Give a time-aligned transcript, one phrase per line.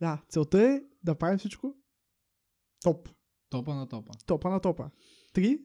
[0.00, 1.76] Да, целта е да правим всичко
[2.80, 3.08] топ.
[3.50, 4.12] Топа на топа.
[4.26, 4.90] Топа на топа.
[5.32, 5.64] Три.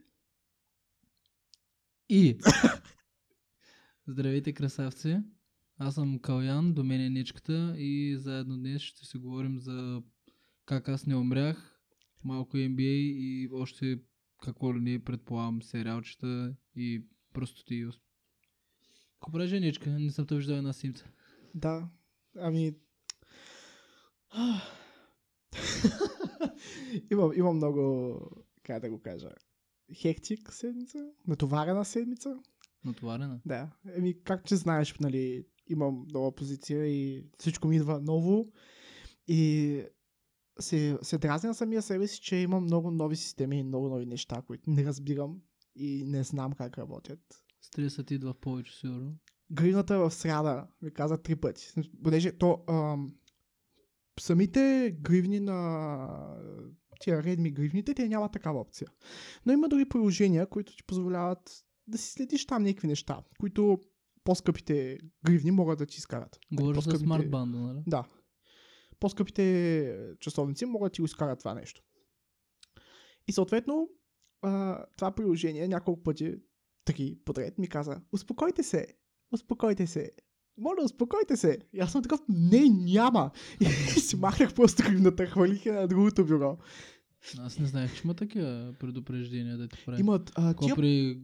[2.10, 2.38] И...
[4.08, 5.18] Здравейте, красавци!
[5.78, 10.04] Аз съм Калян, до мен е Нечката и заедно днес ще си говорим за
[10.66, 11.80] как аз не умрях,
[12.24, 14.00] малко NBA и още
[14.44, 17.86] какво ли не предполагам сериалчета и просто ти.
[19.32, 19.90] Прави женичка?
[19.90, 21.06] Не съм те виждал една симца.
[21.56, 21.90] Да.
[22.38, 22.76] Ами...
[27.12, 28.20] имам, имам много,
[28.64, 29.30] как да го кажа,
[29.94, 32.40] хектик седмица, натоварена седмица.
[32.86, 33.42] Натоварена?
[33.46, 33.72] Да.
[33.96, 38.52] Еми, както ти знаеш, нали, имам нова позиция и всичко ми идва ново.
[39.28, 39.84] И
[40.60, 44.42] се, се дразня самия себе си, че имам много нови системи и много нови неща,
[44.48, 45.42] които не разбирам
[45.76, 47.20] и не знам как работят.
[47.62, 49.16] Стресът идва в повече, сигурно.
[49.52, 51.74] Гривната в сряда ми каза три пъти.
[52.04, 53.16] Понеже то ам,
[54.20, 56.38] самите гривни на
[57.00, 58.88] тия редми гривните, те нямат такава опция.
[59.46, 63.80] Но има други приложения, които ти позволяват да си следиш там някакви неща, които
[64.24, 66.40] по-скъпите гривни могат да ти изкарат.
[66.54, 67.84] Говориш за смарт банда, нали?
[67.88, 68.04] Да.
[69.00, 71.82] По-скъпите часовници могат да ти го изкарат това нещо.
[73.28, 73.90] И съответно,
[74.42, 76.36] а, това приложение няколко пъти,
[76.86, 78.88] три подред, ми каза, успокойте се,
[79.32, 80.12] успокойте се,
[80.58, 81.60] моля, успокойте се.
[81.74, 83.32] И аз съм такъв, не, няма.
[83.62, 83.66] И
[84.00, 86.58] си махнах просто гривната, хвалих я на другото бюро.
[87.40, 90.00] Аз не знаех, че има такива предупреждения да ти прави.
[90.00, 91.22] Имат, а, тия, при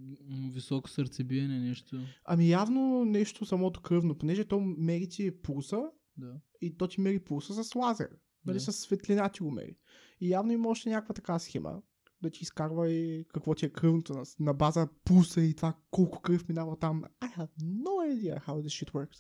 [0.54, 2.00] високо сърцебиене, нещо.
[2.26, 5.82] ами явно нещо самото кръвно, понеже то мери ти пулса
[6.18, 6.34] Да.
[6.62, 8.10] и то ти мери пулса с лазер.
[8.46, 8.62] Нали, Да.
[8.62, 9.76] с светлина ти го мери.
[10.22, 11.82] И явно има още някаква така схема,
[12.24, 16.22] да ти изкарва и какво ти е кръвното на, на база пулса и това колко
[16.22, 17.04] кръв минава там.
[17.22, 19.18] I have no idea how this shit works.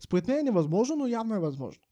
[0.00, 1.82] Според мен е невъзможно, но явно е възможно.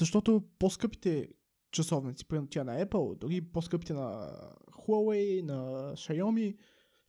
[0.00, 1.28] Защото по-скъпите
[1.70, 4.30] часовници, примерно тя на Apple, дори по-скъпите на
[4.72, 6.56] Huawei, на Xiaomi,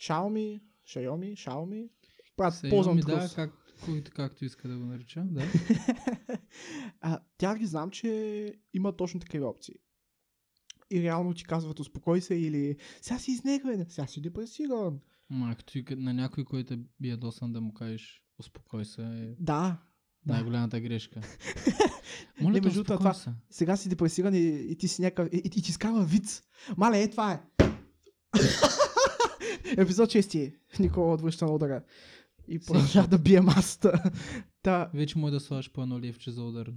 [0.01, 1.89] Xiaomi, Xiaomi, Xiaomi,
[2.37, 3.51] Xiaomi, ползвам да, как,
[3.85, 5.23] който, както иска да го нарича.
[5.25, 5.43] Да.
[7.01, 9.75] а, тя ги знам, че има точно такива опции.
[10.91, 14.99] И реално ти казват успокой се или сега си изнегвен, сега си депресиран.
[15.29, 19.77] Майко, ти на някой, който е ядосан да му кажеш успокой се е Да,
[20.25, 21.21] най-голямата грешка.
[22.41, 23.29] Моля Не, между това- се.
[23.49, 26.43] сега си депресиран и, и ти си някакъв, и, и, и ти скава виц.
[26.77, 27.39] Мале, е това е.
[29.77, 30.53] Епизод 6.
[30.79, 31.83] Никола отвръща на удара.
[32.47, 34.03] И продължава да бие масата.
[34.61, 36.71] Та, Вече може да слагаш по едно ливче за удар.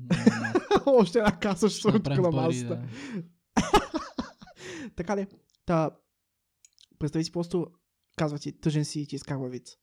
[0.87, 2.69] още една каса ще на пари, масата.
[2.69, 2.83] да.
[4.97, 5.27] Така ли?
[5.67, 5.91] Та,
[6.99, 7.67] представи си просто,
[8.17, 9.77] казва ти, тъжен си и ти изкарва виц.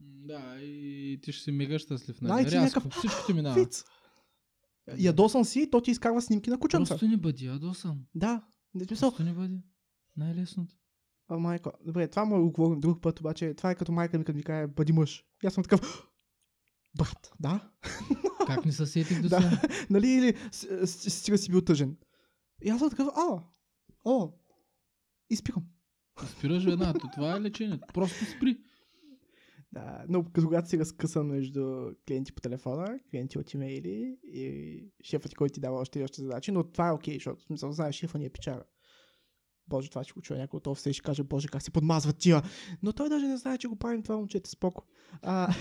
[0.00, 2.16] Да, и ти ще си мега щастлив.
[2.20, 2.42] Да, Нали?
[2.42, 3.54] и ти Рязко, някакъв, всичко ти минава.
[3.54, 3.84] Виц.
[4.98, 6.88] Ядосан си и то ти изкарва снимки на кученца.
[6.94, 7.98] Просто не бъди ядосан.
[8.14, 8.44] Да,
[8.74, 9.10] не смисъл.
[9.10, 9.60] Просто не бъди.
[10.16, 10.74] Най-лесното.
[11.28, 14.24] А, майко, добре, това му го говорим друг път, обаче това е като майка ми,
[14.24, 15.24] като ми каже, бъди мъж.
[15.44, 16.06] И аз съм такъв,
[16.98, 17.70] брат, да?
[18.46, 19.40] Как не се сетих до Да.
[19.42, 19.60] сега?
[19.90, 20.36] нали, или
[20.86, 21.96] стига си бил тъжен.
[22.62, 23.42] И аз съм такъв, а,
[24.04, 24.32] о,
[25.30, 25.64] и спирам.
[26.26, 26.98] Спираш веднага.
[26.98, 27.86] То Това е лечението.
[27.94, 28.58] Просто спри.
[29.72, 35.54] Да, но когато си разкъсан между клиенти по телефона, клиенти от имейли и шефът който
[35.54, 38.18] ти дава още и още задачи, но това е окей, защото в смисъл, знаеш, шефа
[38.18, 38.64] ни е печара.
[39.68, 42.18] Боже, това ще го чуя някой от офиса и ще каже, боже, как се подмазват
[42.18, 42.42] тия.
[42.82, 44.84] Но той даже не знае, че го правим това момчета, споко.
[45.22, 45.54] А...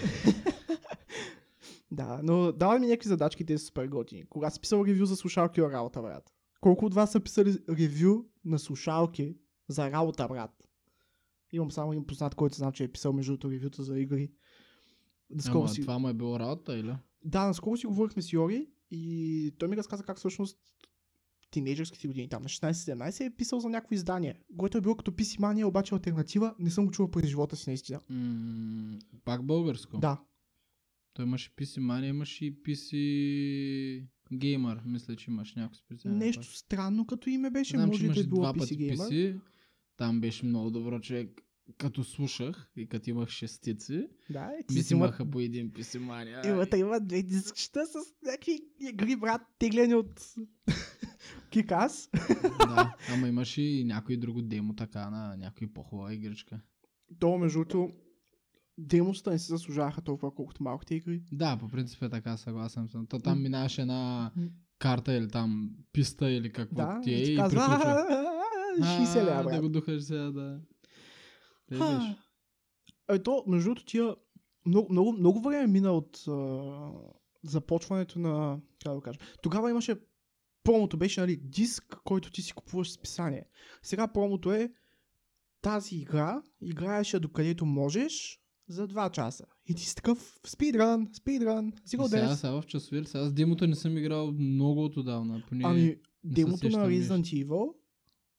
[1.91, 4.25] да, но дава ми някакви задачки, те са супер готини.
[4.25, 6.34] Кога си писал ревю за слушалки за работа, брат?
[6.66, 9.38] Колко от вас са писали ревю на слушалки
[9.68, 10.52] за работа, брат?
[11.52, 14.31] Имам само един познат, който знам, че е писал между другото ревюта за игри.
[15.30, 15.81] Наскоро Ама си...
[15.81, 16.96] това му е било работа, или?
[17.25, 20.58] Да, наскоро си говорихме с Йори и той ми разказа как всъщност
[21.52, 25.40] тинейджърските години, там на 16-17 е писал за някакво издание, което е било като PC
[25.40, 28.00] Mania, обаче альтернатива, не съм го чувал през живота си наистина.
[28.09, 29.98] М, пак българско.
[29.98, 30.22] Да,
[31.14, 34.80] Той имаше PC Mania, имаше и PC Gamer.
[34.86, 36.18] Мисля, че имаш някакво специално.
[36.18, 38.77] нещо странно като име беше, Знам, че може да имаше е било два PC пъти
[38.77, 38.98] Gamer.
[38.98, 39.39] PC.
[39.98, 41.42] Там беше много добро човек.
[41.77, 45.72] Като слушах и като имах шестици, Да, ти ми си си има, имаха по един
[45.72, 46.77] PC Mania.
[46.77, 47.95] има, две дискчета с
[48.25, 50.33] някакви игри, брат, теглени от
[51.50, 52.10] Кикас.
[52.60, 56.60] да, ама имаше и някой друго демо така на някой по-хубава игричка.
[57.19, 57.92] То, между другото,
[58.77, 61.24] демоста не се заслужаваха толкова, колкото малките игри.
[61.31, 63.07] Да, по принцип е така, съгласен съм.
[63.07, 64.31] То там минаваше една
[64.80, 68.06] карта или там писта или какво Да, ти е и ти казва, приключва.
[68.81, 69.54] «А, 60 лева, А, брат.
[69.54, 70.60] Да го духаш сега, да.
[73.10, 74.16] Ето, между другото, тия
[74.66, 76.92] много, много, много време мина от а,
[77.44, 79.95] започването на, как да го кажа, тогава имаше,
[80.63, 83.45] промото беше, нали, диск, който ти си купуваш с писание.
[83.83, 84.72] Сега промото е
[85.62, 89.45] тази игра, играеш я докъдето можеш за 2 часа.
[89.65, 93.75] И ти си такъв спидран, спидран, сигурно сега, сега в часове, сега с демото не
[93.75, 95.44] съм играл много от отдавна.
[95.50, 97.73] Поне Ами, демото на Resident Evil,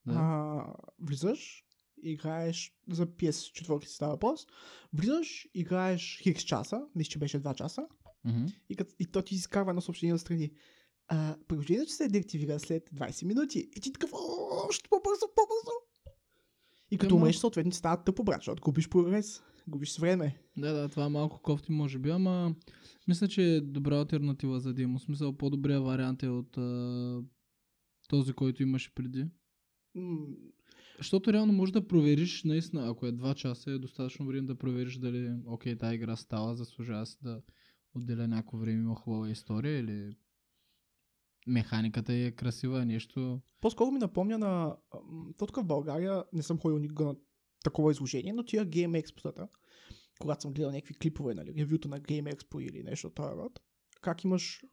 [0.06, 0.12] Да.
[0.16, 0.64] а,
[1.00, 1.64] влизаш,
[2.02, 4.46] играеш за PS4 си става въпрос,
[4.92, 7.86] влизаш, играеш хикс часа, мисля, че беше 2 часа,
[8.24, 8.44] Мгм.
[8.68, 10.50] и, кът, и то ти изкарва едно съобщение отстрани.
[11.08, 13.68] А, приложението се деактивира след 20 минути.
[13.76, 14.18] И ти такъв, «О,
[14.68, 15.72] още по-бързо, по-бързо.
[16.90, 20.38] И като умреш, съответно става тъпо, брат, защото губиш прогрес, губиш време.
[20.56, 22.54] Да, да, това е малко кофти може би, ама
[23.08, 24.98] мисля, че е добра альтернатива за демо.
[24.98, 27.22] В смисъл по-добрия вариант е от а,
[28.08, 29.26] този, който имаше преди.
[30.98, 34.98] Защото реално можеш да провериш, наистина, ако е 2 часа, е достатъчно време да провериш
[34.98, 37.42] дали, окей, тази игра става, заслужава се да
[37.94, 40.16] отделя някакво време, има хубава история или
[41.46, 43.40] механиката е красива, нещо.
[43.60, 44.76] По-скоро ми напомня на...
[45.38, 47.16] То тук в България не съм ходил никога на
[47.66, 49.48] такова изложение, но тия Game Expo-тата,
[50.20, 53.60] когато съм гледал някакви клипове, нали, ревюто на Game Expo или нещо от този род,
[54.00, 54.64] как имаш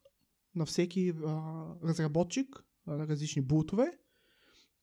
[0.55, 3.91] на всеки а, разработчик на различни бутове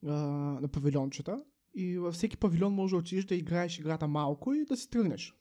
[0.06, 0.12] а,
[0.60, 4.76] на павилиончета и във всеки павилион може да отидеш да играеш играта малко и да
[4.76, 5.34] си тръгнеш.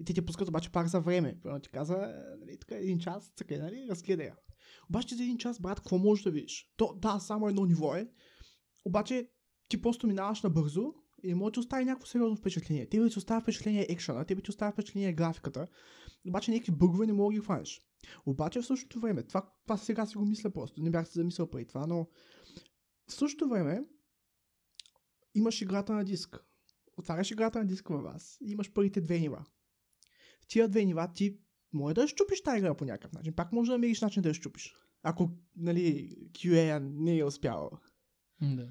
[0.00, 1.40] И те ти пускат обаче пак за време.
[1.42, 4.36] Примерно ти каза, е, нали, така един час, така, нали, разгледай я.
[4.88, 6.72] Обаче за един час, брат, какво можеш да видиш?
[6.76, 8.10] То, да, само едно ниво е.
[8.84, 9.30] Обаче
[9.68, 12.86] ти просто минаваш набързо и може да остави някакво сериозно впечатление.
[12.86, 15.68] Тебе ти оставя впечатление екшена, тебе ти оставя впечатление графиката,
[16.28, 17.80] обаче някакви бъгове не мога да ги хванеш.
[18.26, 21.50] Обаче в същото време, това, това сега си го мисля просто, не бях се замислял
[21.50, 22.06] преди това, но
[23.08, 23.84] в същото време
[25.34, 26.44] имаш играта на диск.
[26.96, 29.44] Отваряш играта на диск във вас и имаш първите две нива.
[30.40, 31.38] В тия две нива ти
[31.72, 33.32] може да щупиш тази игра по някакъв начин.
[33.32, 34.74] Пак може да намериш начин да я щупиш.
[35.02, 37.70] Ако, нали, QA не е успявал.
[38.40, 38.70] Да.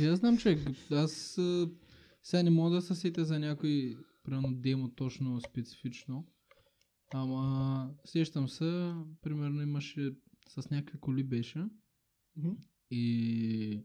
[0.00, 0.58] Я знам, че
[0.90, 1.38] аз
[2.22, 6.26] сега не мога да се сетя за някой примерно демо точно специфично.
[7.14, 10.12] Ама сещам се, примерно имаше
[10.48, 11.64] с някакви коли беше
[12.36, 12.50] Мгм.
[12.90, 13.80] и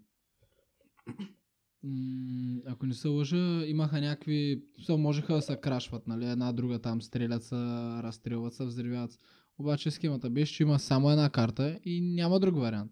[1.84, 6.80] м- ако не се лъжа, имаха някакви, все можеха да се крашват, нали, една друга
[6.80, 7.56] там стрелят се,
[8.04, 9.18] разстрелват се, взривяват се.
[9.58, 12.92] Обаче схемата беше, че има само една карта и няма друг вариант.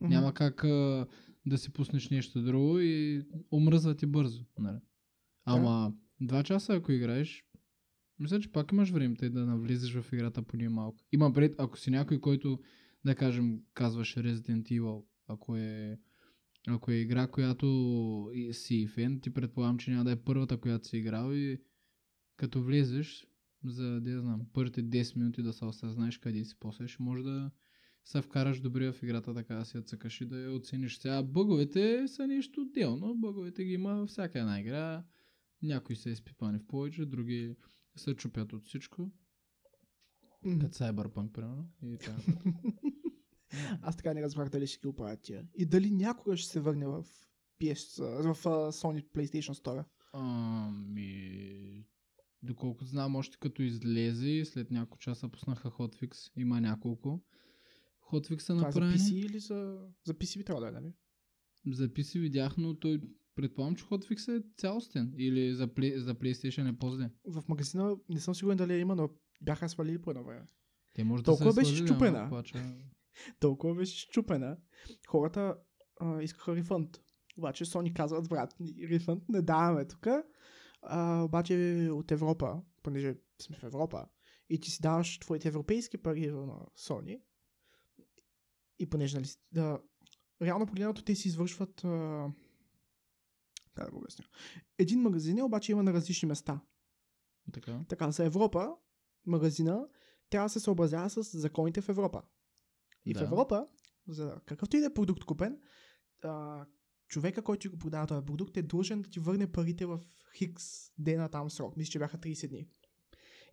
[0.00, 0.10] Мгм.
[0.14, 0.64] Няма как
[1.50, 4.44] да си пуснеш нещо друго и омръзва ти бързо.
[4.58, 4.78] Нали?
[5.44, 7.44] Ама два часа ако играеш,
[8.18, 10.98] мисля, че пак имаш време да навлизаш в играта поне малко.
[11.12, 12.60] Има пред, ако си някой, който,
[13.04, 15.98] да кажем, казваш Resident Evil, ако е,
[16.68, 17.66] ако е игра, която
[18.34, 21.62] и си фен, ти предполагам, че няма да е първата, която си играл и
[22.36, 23.26] като влезеш,
[23.64, 27.50] за да знам, първите 10 минути да се осъзнаеш къде си, после ще може да
[28.04, 30.98] се вкараш добре в играта, така да си я цъкаш и да я оцениш.
[30.98, 33.14] Сега бъговете са нещо отделно.
[33.14, 35.04] Бъговете ги има всяка една игра.
[35.62, 37.56] Някои са изпипани в повече, други
[37.96, 39.10] се чупят от всичко.
[40.44, 40.58] Мгм.
[40.58, 41.68] Като Cyberpunk, примерно.
[41.82, 42.16] И така.
[43.82, 45.46] Аз така не разбрах дали ще ги оправят тия.
[45.54, 47.04] И дали някога ще се върне в
[47.60, 49.84] PS, в а, Sony PlayStation Store.
[50.12, 51.86] Ами,
[52.42, 56.32] доколкото знам, още като излезе след няколко часа пуснаха Hotfix.
[56.36, 57.20] Има няколко.
[58.12, 58.98] Hotfix са е за направени.
[58.98, 60.92] PC или за, за PC би трябвало да е, нали?
[61.66, 63.00] Записи видях, но той
[63.34, 65.14] предполагам, че Hotfix е цялостен.
[65.18, 67.10] Или за, плей, за PlayStation е по-зле.
[67.24, 70.46] В магазина не съм сигурен дали я има, но бяха свалили по едно време.
[70.92, 72.18] Те може Толкова да се беше свалили, счупена.
[72.18, 72.76] ама плача.
[73.40, 74.56] Толкова беше щупена.
[75.08, 75.56] Хората
[76.00, 77.00] а, искаха рефънд.
[77.38, 78.54] Обаче Sony казват, брат,
[78.90, 80.06] рефънд не даваме тук.
[80.82, 84.06] А, обаче от Европа, понеже сме в Европа,
[84.48, 87.20] и ти си даваш твоите европейски пари на Sony,
[88.80, 89.80] и понеже, нали, да,
[90.42, 92.26] реално погледнато те си извършват а,
[93.74, 94.24] как да го обясня.
[94.78, 96.60] Един магазин е, обаче има на различни места.
[97.52, 97.84] Така.
[97.88, 98.76] Така, за Европа,
[99.26, 99.88] магазина
[100.30, 102.22] трябва да се съобразява с законите в Европа.
[103.06, 103.24] И в Да.
[103.24, 103.66] Европа,
[104.08, 105.60] за какъвто и да е продукт купен,
[106.22, 106.66] а,
[107.08, 110.00] човека, който ти го продава този продукт, е длъжен да ти върне парите в
[110.36, 110.64] хикс
[110.98, 111.76] дена там срок.
[111.76, 112.68] Мисля, че бяха 30 дни.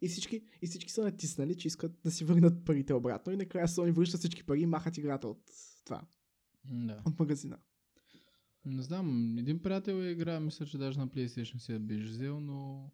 [0.01, 3.33] И всички, и всички са натиснали, че искат да си върнат парите обратно.
[3.33, 5.41] И накрая Sony връща всички пари и махат играта от
[5.85, 6.07] това,
[6.65, 7.01] Да.
[7.05, 7.57] от магазина.
[8.65, 12.39] Не знам, един приятел я игра, мисля, че даже на PlayStation си я беше взел,
[12.39, 12.91] но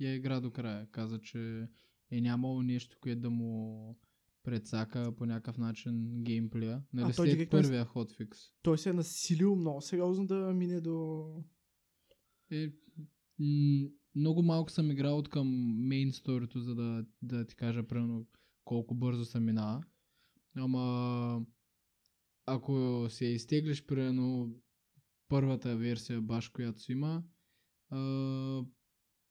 [0.00, 0.86] я игра до края.
[0.90, 1.68] Каза, че
[2.10, 3.98] е нямало нещо, което да му
[4.42, 6.82] прецака по някакъв начин геймплея.
[6.92, 8.38] Нали, А, той след директно е първия хотфикс.
[8.62, 11.26] Той се е насилил много сериозно да мине до...
[12.50, 12.72] Е,
[13.38, 15.48] м- много малко съм играл от към
[15.88, 18.26] мейн сторито, за да, да ти кажа примерно
[18.64, 19.84] колко бързо се минава.
[20.56, 21.46] Ама
[22.46, 24.54] ако се изтеглиш примерно
[25.28, 27.22] първата версия баш, която си има,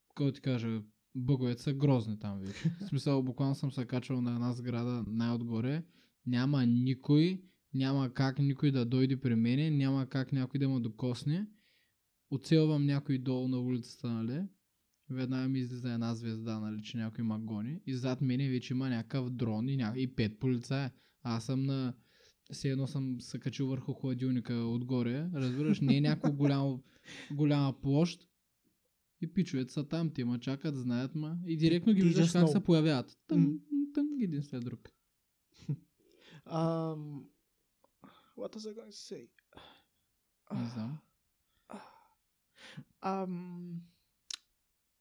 [0.08, 0.82] какво ти кажа,
[1.14, 2.70] бъговете са грозни там вече.
[2.80, 5.84] В смисъл, буквално съм се качвал на една сграда най-отгоре,
[6.26, 7.42] няма никой,
[7.74, 11.46] няма как никой да дойде при мене, няма как някой да ме докосне.
[12.30, 14.42] Оцелвам някой долу на улицата, нали?
[15.12, 17.80] Веднага ми излиза една звезда, нали, че някой ма гони.
[17.86, 19.92] И зад мене вече има някакъв дрон и, ня...
[19.96, 20.92] и пет полицая.
[21.22, 21.94] Аз съм на...
[22.52, 25.30] Все едно съм се качил върху хладилника отгоре.
[25.34, 26.78] Разбираш, не е някаква голяма,
[27.32, 28.28] голяма площ.
[29.20, 31.38] И пичовете са там, те ма чакат, знаят ма.
[31.46, 33.18] И директно ги виждаш как се появяват.
[33.26, 33.58] Тън,
[33.94, 34.90] тън, един след друг.
[36.46, 37.28] Um,
[38.36, 39.28] what was I going to say?
[40.52, 40.98] Не знам.
[43.00, 43.82] Ам,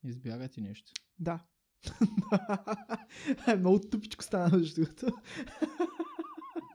[0.03, 0.91] Избяга ти нещо.
[1.19, 1.45] да.
[3.47, 5.07] Е, Много тъпичко стана между другото.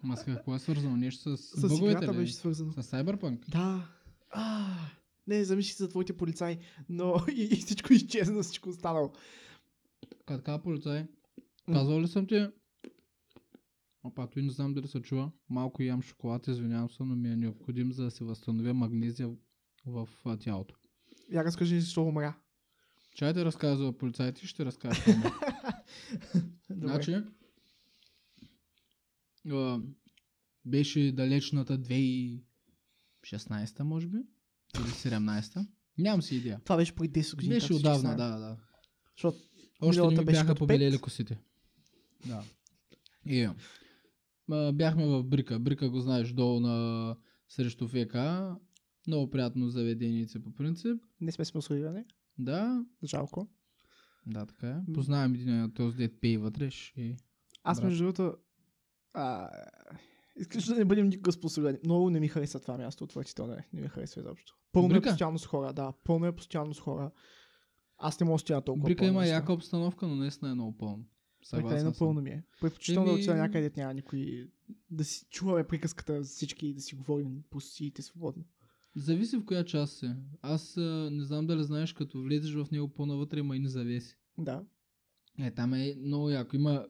[0.03, 0.97] Ма с какво е свързано?
[0.97, 2.17] Нещо с, С бъговете ли?
[2.17, 2.73] беше свързано.
[2.73, 3.49] С Cyberpunk?
[3.49, 3.89] Да.
[4.31, 4.75] А,
[5.27, 9.13] не, замисли за твоите полицаи, но и, и всичко изчезна, всичко останало.
[10.27, 11.07] Как така, полицай?
[11.73, 12.47] Казал ли съм ти?
[14.05, 15.31] Опа, той не знам дали се чува.
[15.49, 19.37] Малко ям шоколад, извинявам се, но ми е необходим за да се възстановя магнезия в,
[19.87, 20.75] в а, тялото.
[21.33, 22.37] Я разкажи защо умря.
[23.17, 25.01] Чай да разказва полицайите, ще разкажа.
[26.71, 27.17] Значи,
[29.51, 29.81] а,
[30.65, 32.43] беше далечната 2016
[33.83, 34.19] може би,
[34.79, 35.67] или 17
[35.99, 36.61] Нямам си идея.
[36.65, 37.55] Това беше преди 10 години.
[37.55, 38.57] Беше отдавна, да, да.
[39.17, 39.39] Защото
[39.81, 41.39] Още не ми бяха побелели косите.
[42.27, 42.43] Да.
[43.27, 43.49] И,
[44.51, 45.59] а, бяхме в Брика.
[45.59, 47.17] Брика го знаеш долу на
[47.49, 48.17] срещу ВК.
[49.07, 51.03] Много приятно заведенице по принцип.
[51.21, 52.05] не сме спонсорирани.
[52.39, 53.49] Да, Жалко.
[54.27, 54.93] да, така е.
[54.95, 56.71] Познавам един от този дет пей вътре.
[56.97, 57.17] И...
[57.63, 57.85] Аз Брат.
[57.89, 58.37] между другото...
[59.15, 59.49] А,
[60.37, 61.79] искаш да не бъдем никога спонсорирани.
[61.85, 63.69] Много не ми харесва това място, отвратително е.
[63.73, 64.57] Не ми харесва изобщо.
[64.73, 65.09] Пълно Брика?
[65.09, 65.93] е постоянно с хора, да.
[66.05, 67.11] Пълно е постоянно с хора.
[67.99, 71.05] Аз не мога да стоя толкова Брика има яка обстановка, но наистина е много пълно.
[71.43, 71.99] Съгласен Прекалено съм.
[71.99, 72.45] пълно ми е.
[72.61, 74.51] Предпочитам да отида някъде, няма никой.
[74.91, 78.45] Да си чуваме приказката за всички и да си говорим по сиите свободно.
[78.97, 80.11] Зависи в коя част си.
[80.43, 84.17] Аз а, не знам дали знаеш, като влезеш в него по-навътре има и не завеси.
[84.39, 84.65] Да.
[85.39, 86.57] Е, там е много яко.
[86.57, 86.87] Има,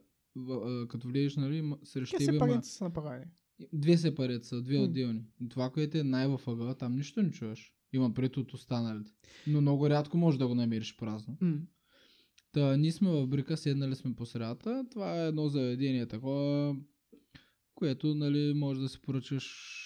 [0.51, 2.63] а, като влезеш, нали, срещу Те тебе има...
[2.63, 3.31] са направени.
[3.73, 5.25] Две сепарет са, две отделни.
[5.51, 7.73] Това, което е най-във ъгъла, там нищо не чуваш.
[7.93, 9.13] Има пред от останалите.
[9.47, 11.37] Но много рядко можеш да го намериш празно.
[11.41, 11.59] М.
[12.53, 14.85] Та, ние сме в Брика, седнали сме по средата.
[14.91, 16.77] Това е едно заведение такова,
[17.75, 19.86] което, нали, може да си поръчаш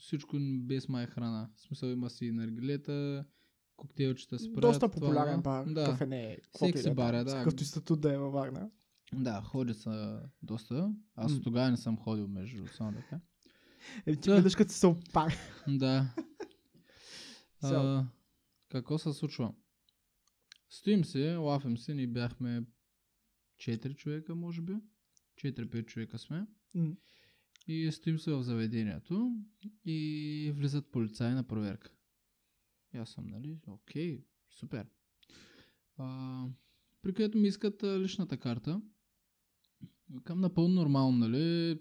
[0.00, 1.50] всичко без май храна.
[1.56, 3.24] В смисъл има си наргилета,
[3.76, 4.60] коктейлчета си правят.
[4.60, 5.64] Доста това, популярен бар.
[5.66, 5.84] Да.
[5.84, 6.38] Кафене.
[6.58, 7.32] Секси бар е, да.
[7.32, 8.70] Какъвто и статут да е във Варна.
[9.14, 10.94] Да, ходи са доста.
[11.16, 11.40] Аз М.
[11.42, 13.20] тогава не съм ходил между само така.
[14.06, 14.34] Е, ти Да.
[14.34, 15.34] гледаш като се опар.
[15.68, 16.14] Да.
[17.62, 18.04] А,
[18.68, 19.54] какво се случва?
[20.70, 22.62] Стоим се, лафим се, ние бяхме
[23.60, 24.72] 4 човека, може би.
[25.36, 26.46] 4-5 човека сме.
[26.74, 26.92] М.
[27.70, 29.36] И стоим се в заведението
[29.84, 31.92] и влизат полицаи на проверка.
[32.94, 34.86] И аз съм, нали, окей, супер.
[35.96, 36.46] А,
[37.02, 38.82] при което ми искат личната карта.
[40.24, 41.78] Към напълно нормално, нали.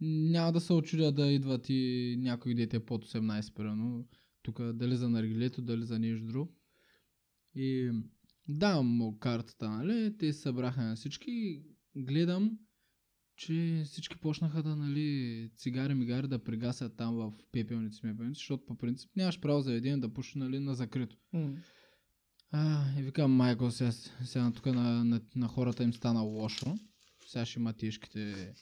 [0.00, 4.08] Няма да се очудя да идват и някой дете под 18, примерно.
[4.42, 6.56] Тук дали за наргилето, дали за нещо друго.
[7.54, 7.90] И
[8.48, 10.16] давам му картата, нали.
[10.18, 11.62] Те събраха на всички.
[11.96, 12.58] Гледам,
[13.40, 18.78] че всички почнаха да, нали, цигари мигари да пригасят там в пепелници, мепелници, защото по
[18.78, 21.16] принцип нямаш право заведение да пуши, нали, на закрито.
[21.32, 21.56] М.
[22.52, 26.78] А, и викам, майко, сега, сега тук на, на, на хората им стана лошо.
[27.26, 28.54] Сега ще има тежките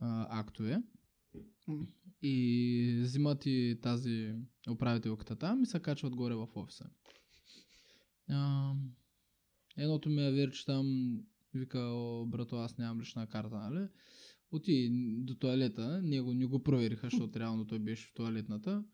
[0.00, 0.82] а, актове.
[2.22, 4.34] И взимат и тази
[4.70, 6.90] управителката там и се качват горе в офиса.
[8.30, 8.72] А,
[9.76, 11.18] едното ми е вер, че там
[11.54, 13.88] вика, о, брато, аз нямам лична карта, нали?
[14.52, 18.84] Оти до туалета, него не го провериха, защото реално той беше в туалетната.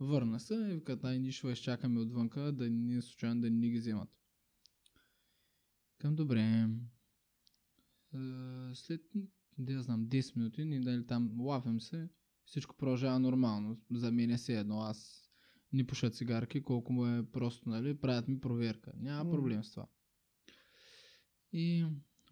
[0.00, 3.78] Върна се и вика, тай ние ще изчакаме отвънка, да ни случайно да ни ги
[3.78, 4.08] вземат.
[5.98, 6.40] Към добре.
[8.14, 8.18] Е,
[8.74, 9.00] След,
[9.58, 12.08] да знам, 10 минути, ни дали там лафим се,
[12.44, 13.80] всичко продължава нормално.
[13.90, 15.30] За мен е все едно, аз
[15.72, 18.92] не пуша цигарки, колко му е просто, нали, правят ми проверка.
[18.96, 19.86] Няма проблем с това.
[21.56, 21.86] И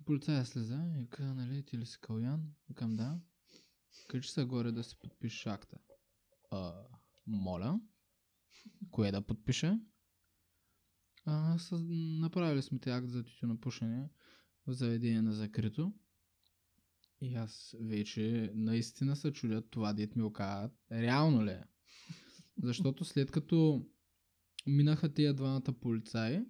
[0.05, 2.55] полицая слеза и вика, нали, ти ли си Калян?
[2.69, 3.21] Викам, да.
[4.09, 5.79] Качи се горе да си подпишеш акта.
[6.51, 6.75] А,
[7.27, 7.81] моля.
[8.91, 9.81] Кое да подпиша?
[11.25, 11.85] А, с,
[12.21, 14.09] направили сме те акт за тютюнопушене
[14.67, 15.95] в заведение на закрито.
[17.21, 20.73] И аз вече наистина се чудя това дет ми окажат.
[20.93, 21.65] Реално ли е?
[22.63, 23.87] Защото след като
[24.67, 26.41] минаха тия двамата полицаи,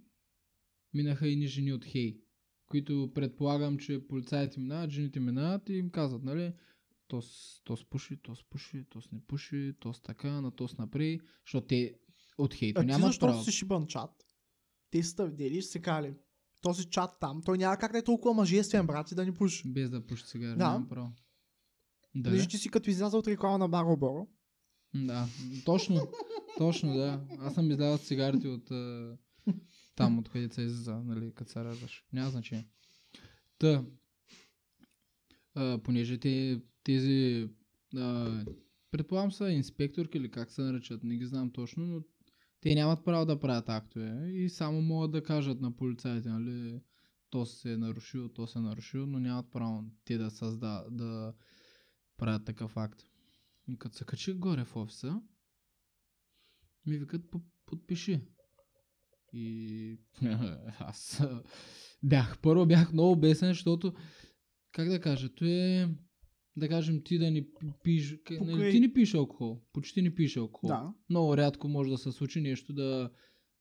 [0.95, 2.22] минаха и ни жени от Хей,
[2.73, 6.53] които предполагам, че полицаите минават, жените минават и им казват, нали,
[7.09, 10.69] то, с- то спуши, то спуши, то с не пуши, то с така, на то
[10.69, 11.95] с напрей, защото те
[12.39, 13.45] от Хейто А нямат защо право.
[13.45, 14.11] си шибан чат?
[14.91, 16.15] Те са видели се кали.
[16.61, 19.63] Този чат там, той няма как да е толкова мъжествен, брат, и да ни пуши.
[19.67, 20.87] Без да пуши цигари, Да.
[20.89, 21.13] право.
[22.15, 24.27] Да, Виж, ти си като изляза от реклама на Бароборо.
[24.95, 25.27] да,
[25.65, 26.01] точно,
[26.59, 27.25] точно, да.
[27.39, 29.17] Аз съм излязъл цигарите от а,
[29.97, 32.05] там, откъдето се излиза, нали, като се раждаш.
[32.13, 32.69] Няма значение.
[33.59, 33.85] Та,
[35.55, 37.49] а, понеже те, тези,
[37.97, 38.45] а,
[38.91, 42.03] предполагам са инспекторки или как се наричат, не ги знам точно, но
[42.61, 46.81] те нямат право да правят актове и само могат да кажат на полицаите, нали,
[47.31, 51.35] то се е нарушило, то се е нарушило, но нямат право те да създа, да
[52.17, 53.07] правят такъв акт.
[53.69, 55.21] И като се качих горе в офиса,
[56.87, 58.21] ми викат «По- подпиши.
[59.33, 59.99] И
[60.79, 61.23] аз
[62.03, 63.93] бях, първо бях много бесен, защото,
[64.73, 65.89] как да кажа, то е,
[66.57, 67.47] да кажем, ти да ни
[67.85, 70.69] пиш, к- Покрай- нали, ти не пиеш алкохол, почти не пиеш алкохол.
[70.69, 70.95] Да.
[71.11, 73.11] Много рядко може да се случи нещо да,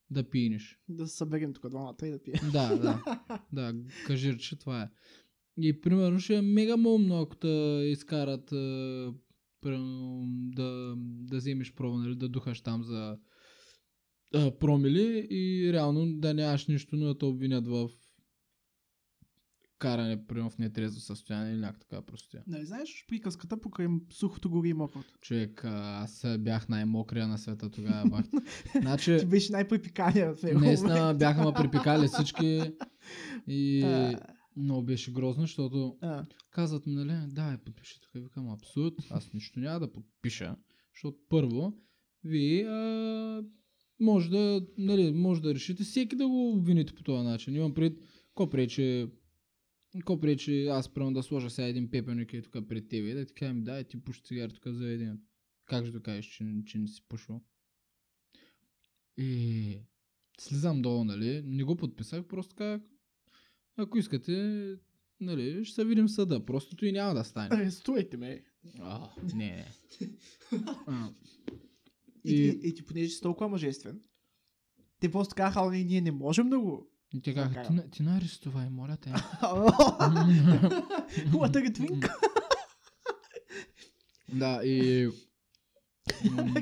[0.10, 0.80] да пинеш.
[0.90, 2.52] Да се съберем тук двамата и да пием.
[2.52, 3.04] Да, да.
[3.54, 3.74] да,
[4.08, 4.90] кажи, че това е.
[5.58, 8.46] И примерно ще е мега умно, ако те изкарат
[9.62, 10.26] примерно,
[10.56, 13.18] да, да вземеш проба, нали, да духаш там за
[14.34, 17.90] а, промили и реално да нямаш нищо, но да те обвинят в
[19.82, 22.44] каране, примерно в нетрезво състояние или някаква така простия.
[22.48, 25.14] Нали знаеш приказката покрай сухото гори и мокрото?
[25.22, 28.10] Човек, аз бях най-мокрия на света тогава.
[28.10, 28.26] Бах.
[28.82, 30.60] Значи, Ти беше най-припикания в него.
[30.60, 32.62] наистина бяха ме припикали всички
[33.48, 34.20] и А,
[34.58, 38.24] много беше грозно, защото а, казват ми, нали, да, подпиши тук.
[38.24, 40.56] Викам, абсурд, аз нищо няма да подпиша,
[40.94, 41.74] защото първо,
[42.24, 43.44] вие а,
[44.02, 47.56] може да, нали, може да решите всеки да го обвините по този начин.
[47.56, 47.94] Имам пред,
[48.34, 49.08] ко пречи,
[50.06, 53.26] ко пречи аз правилно да сложа сега един пепелник и тук пред тебе и да
[53.26, 55.20] ти кажем, да, ти пуши цигари тук за един.
[55.66, 57.42] Как ще докажеш, че, че не си пушил?
[59.18, 59.78] И
[60.40, 62.82] слизам долу, нали, не го подписах, просто казах,
[63.78, 64.76] ако искате,
[65.20, 66.46] нали, ще се видим в съда.
[66.46, 67.50] Просто той няма да стане.
[67.52, 68.44] арестувайте ме.
[68.80, 69.72] А, не, не.
[70.88, 71.14] А,
[72.26, 74.02] И, И- и, и, ти понеже си толкова мъжествен,
[75.00, 76.88] те просто казаха, али ние не можем да го.
[77.14, 79.10] и те казах, ти, ти не арестувай, моля те.
[81.32, 82.12] What a twink.
[84.34, 85.10] да, и...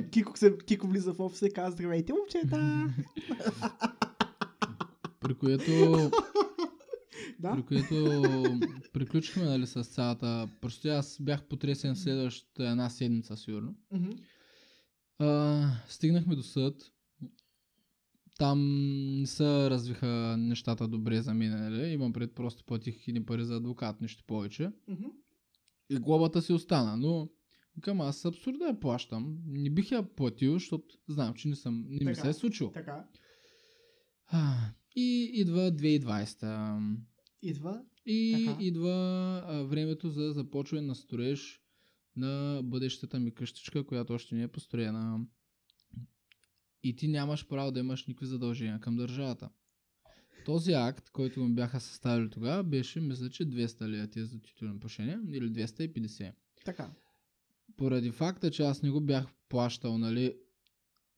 [0.11, 2.87] Кико, се, Кико влиза в офиса и казва, здравейте, момчета.
[5.19, 5.71] при което...
[7.39, 7.55] да?
[7.55, 8.59] При което
[8.93, 10.49] приключихме нали, с цялата...
[10.61, 13.75] Просто аз бях потресен следващата една седмица, сигурно.
[13.91, 14.09] Мгм.
[15.19, 16.91] А, стигнахме до съд.
[18.37, 18.59] Там
[19.19, 21.51] не се развиха нещата добре за мен.
[21.51, 21.87] Нали?
[21.87, 24.71] Имам пред просто платих едни пари за адвокат, нищо повече.
[24.87, 25.07] Мгм.
[25.89, 27.29] И глобата си остана, но
[27.81, 29.37] към аз абсурд да я плащам.
[29.45, 32.21] Не бих я платил, защото знам, че не, съм, не ми Така.
[32.21, 32.71] се е случило.
[32.71, 33.05] Така.
[34.27, 34.55] А,
[34.95, 36.95] И идва 2020.
[37.41, 37.81] Идва.
[38.05, 38.63] И Така.
[38.63, 38.91] идва
[39.47, 41.61] а, времето за започване на строеж
[42.15, 45.19] на бъдещата ми къщичка, която още не е построена.
[46.83, 49.49] И ти нямаш право да имаш никакви задължения към държавата.
[50.45, 55.19] Този акт, който ми бяха съставили тогава, беше, мисля, че 200 лева за тютюнен пушение
[55.31, 56.33] или 250.
[56.65, 56.91] Така.
[57.77, 60.35] Поради факта, че аз не го бях плащал, нали,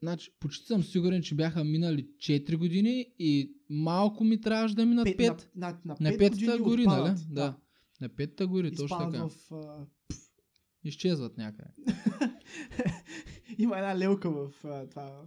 [0.02, 5.08] Значи, почти съм сигурен, че бяха минали 4 години и малко ми трябваше да минат
[5.08, 5.46] 5.
[5.56, 7.20] На, на, на, На пет петата години гори, отпадат, нали?
[7.30, 7.56] Да.
[8.02, 9.28] На петата гори, точно така.
[9.28, 9.88] в...
[10.84, 11.70] Изчезват някъде.
[13.58, 15.22] Има една лелка в а, това...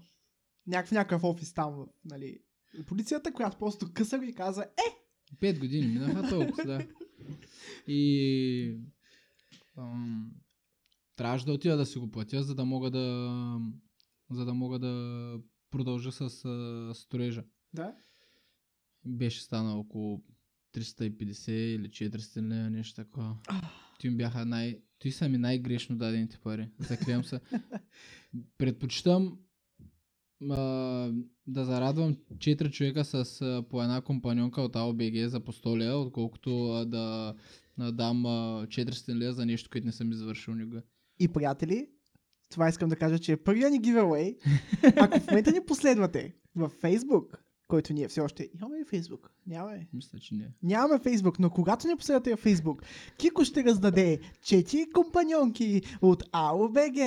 [0.66, 2.38] Някакъв, някакъв офис там, нали...
[2.86, 5.04] Полицията, която просто къса и каза, е,
[5.40, 6.86] Пет години минаха толкова, да.
[7.86, 8.78] И...
[9.78, 10.32] Ам,
[11.16, 13.58] трябваше да отида да си го платя, за да мога да...
[14.30, 15.40] За да мога да
[15.70, 17.44] продължа с а, строежа.
[17.72, 17.94] да,
[19.06, 20.22] Беше станало около
[20.74, 23.36] 350 или 400 лева, нещо такова.
[23.98, 24.82] Ти ми бяха най...
[24.98, 26.68] Ти са ми най-грешно дадените пари.
[26.78, 27.40] Заклевам се.
[28.59, 29.38] Предпочитам
[30.50, 30.57] а,
[31.46, 35.96] да зарадвам 4 човека с а, по една компаньонка от АОБГ за по 100 лева,
[35.96, 37.35] отколкото а, да,
[37.78, 40.83] да дам а, 400 лева за нещо, което не съм извършил никога.
[41.18, 41.88] И приятели,
[42.50, 44.37] това искам да кажа, че е първия ни giveaway.
[44.96, 47.37] Ако в момента ни последвате във Facebook
[47.68, 49.31] който ние все още имаме ли Фейсбук?
[49.46, 49.88] Нямаме.
[49.92, 50.50] Мисля, че не.
[50.62, 52.83] Нямаме Фейсбук, но когато ни последвате в Фейсбук,
[53.18, 56.98] Кико ще раздаде четири компаньонки от АОБГ.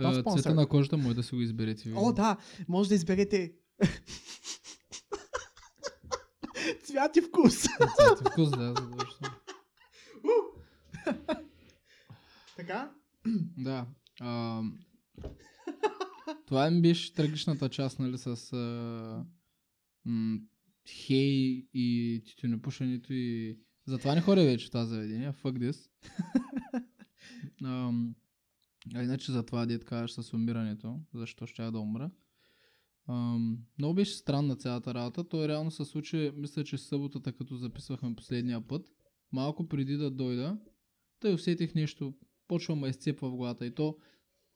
[0.00, 0.32] Sponsored.
[0.32, 1.88] Цвета на кожата може да си го изберете.
[1.88, 1.98] вие.
[1.98, 2.36] О, да,
[2.68, 3.52] може да изберете
[6.84, 7.54] цвят и вкус.
[7.62, 9.34] Цвет и вкус, да, задължително.
[12.56, 12.90] така?
[13.58, 13.86] Да.
[14.20, 14.62] А,
[16.46, 19.26] това ми беше трагичната част, нали, с а,
[20.04, 20.38] м,
[20.88, 23.58] хей и тютюнопушенето и...
[23.86, 25.32] Затова не ходя вече в това заведение.
[25.32, 25.90] Fuck this.
[27.64, 28.14] Ам,
[28.94, 32.10] а иначе за това дед казваш с умирането, защо ще да умра.
[33.08, 35.28] Ам, много беше странна цялата работа.
[35.28, 38.92] То реално се случи, мисля, че съботата, като записвахме последния път,
[39.32, 40.58] малко преди да дойда,
[41.20, 42.14] тъй усетих нещо,
[42.48, 43.96] почва ме изцепва в главата и то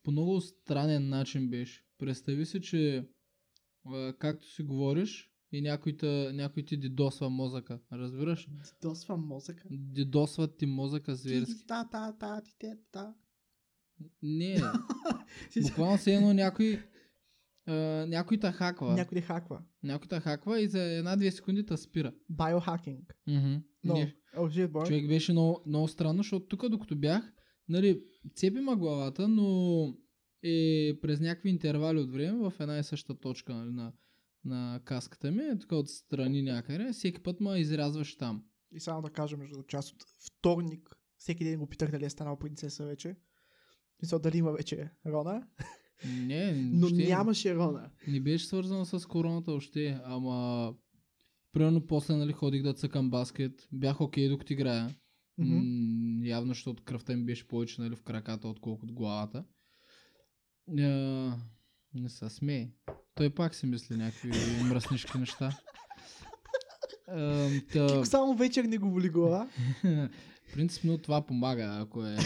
[0.04, 1.84] по много странен начин беше.
[1.98, 3.08] Представи си, че
[3.86, 8.48] а, както си говориш и някой, те, някой ти дидосва мозъка, разбираш?
[8.82, 9.68] Досвам мозъка.
[9.70, 11.66] Дидосват ти мозъка зверски.
[11.66, 13.14] Та, та, та, ти, те, та.
[14.22, 14.60] Не,
[15.62, 16.82] буквално се едно някой,
[17.66, 17.74] а,
[18.06, 18.94] някой те хаква.
[18.94, 19.62] Някой да хаква.
[19.82, 22.14] Някой те хаква и за една-две секунди те спира.
[22.30, 23.14] Биохакинг.
[23.84, 24.86] Но, Не, oh shit, boy.
[24.86, 27.33] Човек беше много, много странно, защото тук докато бях,
[27.68, 28.02] нали,
[28.34, 29.86] цепи ма главата, но
[30.42, 33.92] е през някакви интервали от време в една и съща точка нали, на,
[34.44, 38.44] на каската ми, е тук отстрани някъде, всеки път ма изрязваш там.
[38.72, 42.38] И само да кажа, между част от вторник, всеки ден го питах дали е станал
[42.38, 43.16] принцеса вече.
[44.02, 45.46] Мисля, дали има вече Рона.
[46.06, 47.90] Не, Но въобще нямаше Рона.
[48.08, 50.74] не беше свързано с короната още, ама
[51.52, 54.96] примерно после нали, ходих да цъкам баскет, бях окей докато играя.
[55.38, 55.60] Мгм.
[56.28, 59.44] Явно, защото кръвта ми беше повече нали, в краката, отколкото в главата.
[60.78, 60.82] А,
[61.94, 62.72] не се смей.
[63.14, 64.30] Той пак си мисли някакви
[64.64, 65.58] мръснишки неща.
[67.08, 69.48] А, та, Кико само вечер не го боли глава.
[70.54, 72.16] принципно това помага, ако е.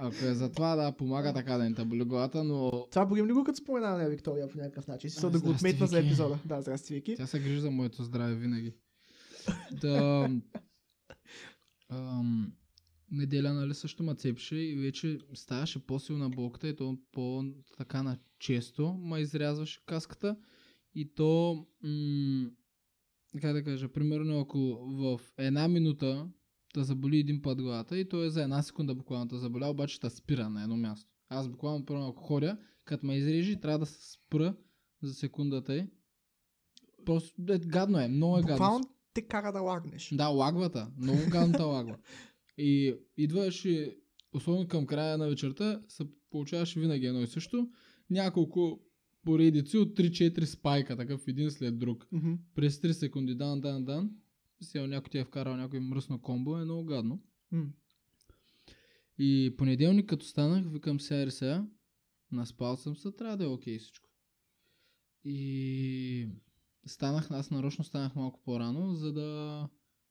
[0.00, 3.26] Ако е за това, да, помага така да не те боли главата, но Това борим
[3.26, 5.10] ли го като споменаване на Виктория по някакъв начин?
[5.10, 6.38] Си да го отметна за епизода.
[6.44, 7.14] Да, здрасти, Вики.
[7.16, 8.74] Тя се грижи за моето здраве винаги.
[9.80, 10.30] Да,
[11.88, 12.52] ам,
[13.10, 18.92] неделя, нали, също ме цепше и вече ставаше по-силна болката и то по-така на често
[18.92, 20.36] ма изрязваше каската
[20.94, 22.50] и то, м-
[23.40, 26.28] как да кажа, примерно ако в една минута
[26.74, 30.00] да заболи един път главата и то е за една секунда буквално да заболя, обаче
[30.00, 31.10] да спира на едно място.
[31.28, 34.54] Аз буквално, примерно, ако ходя, като ме изрежи, трябва да се спра
[35.02, 35.86] за секундата и
[37.04, 38.80] Просто е, гадно е, много е гадно.
[39.18, 40.10] Те кара да лагнеш.
[40.12, 40.90] Да, лагвата.
[40.98, 41.98] Много гадната лагва.
[42.58, 43.96] И идваш и,
[44.32, 47.68] особено към края на вечерта, се получаваш винаги едно и също.
[48.10, 48.80] Няколко
[49.24, 52.06] поредици от 3-4 спайка, такъв един след друг.
[52.12, 52.32] Мгм.
[52.54, 54.10] През 3 секунди, дан, дан, дан.
[54.60, 57.22] Сега някой ти е вкарал някой мръсно комбо, е много гадно.
[57.52, 57.66] М.
[59.18, 61.66] И понеделник, като станах, викам сега сега,
[62.32, 64.08] наспал съм се, трябва да е окей всичко.
[65.24, 66.28] И
[66.86, 69.68] станах, аз нарочно станах малко по-рано, за да,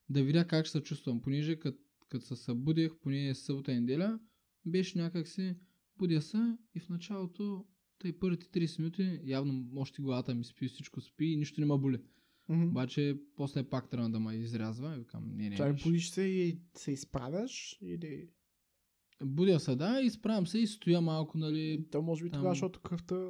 [0.08, 1.20] да видя как ще се чувствам.
[1.20, 1.78] Понеже като,
[2.20, 4.20] се събудих, поне събота и неделя,
[4.66, 5.56] беше някакси,
[5.98, 7.66] будя се и в началото,
[7.98, 11.78] тъй първите 30 минути, явно още главата ми спи, всичко спи и нищо не ме
[11.78, 11.98] боли.
[12.48, 12.62] Мгм.
[12.62, 15.56] Обаче после пак трябва да ме изрязва викам, не, не.
[15.56, 18.28] Чай, ще- будиш се и се изправяш или...
[19.24, 22.80] Будя се, да, изправям се и стоя малко, нали, То може би Там- тогава, защото
[22.80, 23.26] кръвта...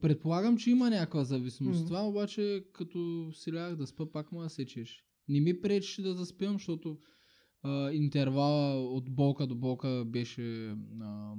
[0.00, 1.80] Предполагам, че има някаква зависимост.
[1.80, 1.86] Мгм.
[1.86, 5.04] Това обаче, като си лягах да спа, пак ме сечеш.
[5.28, 6.98] Не ми пречеше да заспям, защото
[7.62, 11.34] а, интервала от болка до болка беше а,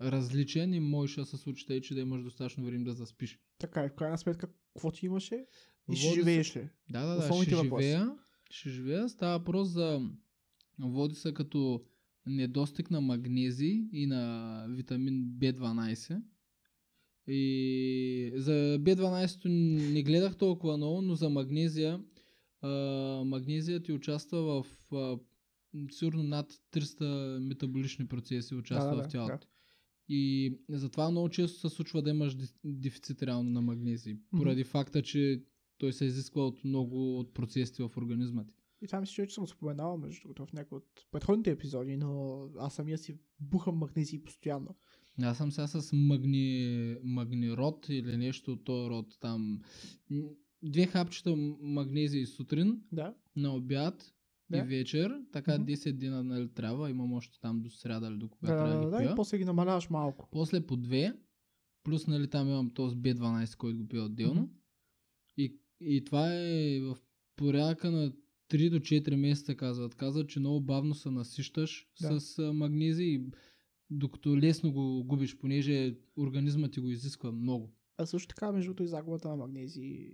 [0.00, 3.38] различен и можеше да се случи тъй, че да имаш достатъчно време да заспиш.
[3.58, 5.46] Така и в крайна сметка, какво ти имаше?
[5.92, 6.68] И ще Води живееш ли?
[6.90, 7.84] Да, да, да, ще въпроси.
[7.84, 8.16] живея.
[8.50, 9.08] Ще живея.
[9.08, 10.00] Става въпрос за...
[10.78, 11.84] Води се като
[12.26, 16.22] недостиг на магнези и на витамин B12.
[17.26, 19.48] И за B12
[19.92, 22.00] не гледах толкова много, но за магнезия
[22.62, 22.68] а,
[23.24, 25.18] магнезия ти участва в а,
[25.90, 29.36] сигурно над 300 метаболични процеси участва Да, да, в тялото.
[29.36, 29.46] да.
[30.08, 35.42] И затова много често се случва да имаш дефицит реално на магнезий, поради факта, че
[35.78, 38.54] той се изисква от много от процесите в организма ти.
[38.82, 42.74] И това мисля, че съм споменавал, между другото, в някои от предходните епизоди, но аз
[42.74, 44.74] самия си бухам магнезии постоянно.
[45.22, 49.60] Аз съм сега с магни, магнирод или нещо от този род там.
[50.62, 53.14] Две хапчета магнезии сутрин, Да.
[53.36, 54.14] на обяд
[54.50, 54.58] Да.
[54.58, 55.22] и вечер.
[55.32, 55.64] Така Мгм.
[55.64, 56.90] 10 дена нали, трябва.
[56.90, 59.38] Имам още там до среда или до кога Да, трябва да, да, да, и после
[59.38, 60.28] ги намаляваш малко.
[60.30, 61.14] После по две
[61.84, 64.40] Плюс, нали, там имам този B12, който го пия отделно.
[64.42, 64.52] Мгм.
[65.36, 66.96] И, и това е в
[67.36, 68.12] порядъка на
[68.52, 69.94] 3 до 4 месеца, казват.
[69.94, 72.20] Казват, че много бавно се насищаш Да.
[72.20, 73.20] с а, магнезий,
[73.90, 77.72] докато лесно го губиш, понеже организма ти го изисква много.
[77.98, 80.08] А също така, между другото, и загубата на магнези.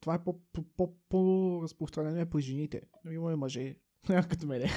[0.00, 2.82] Това е по- по- по- по-разпространено при жените.
[3.04, 3.76] Но има и мъже.
[4.06, 4.64] Като мене.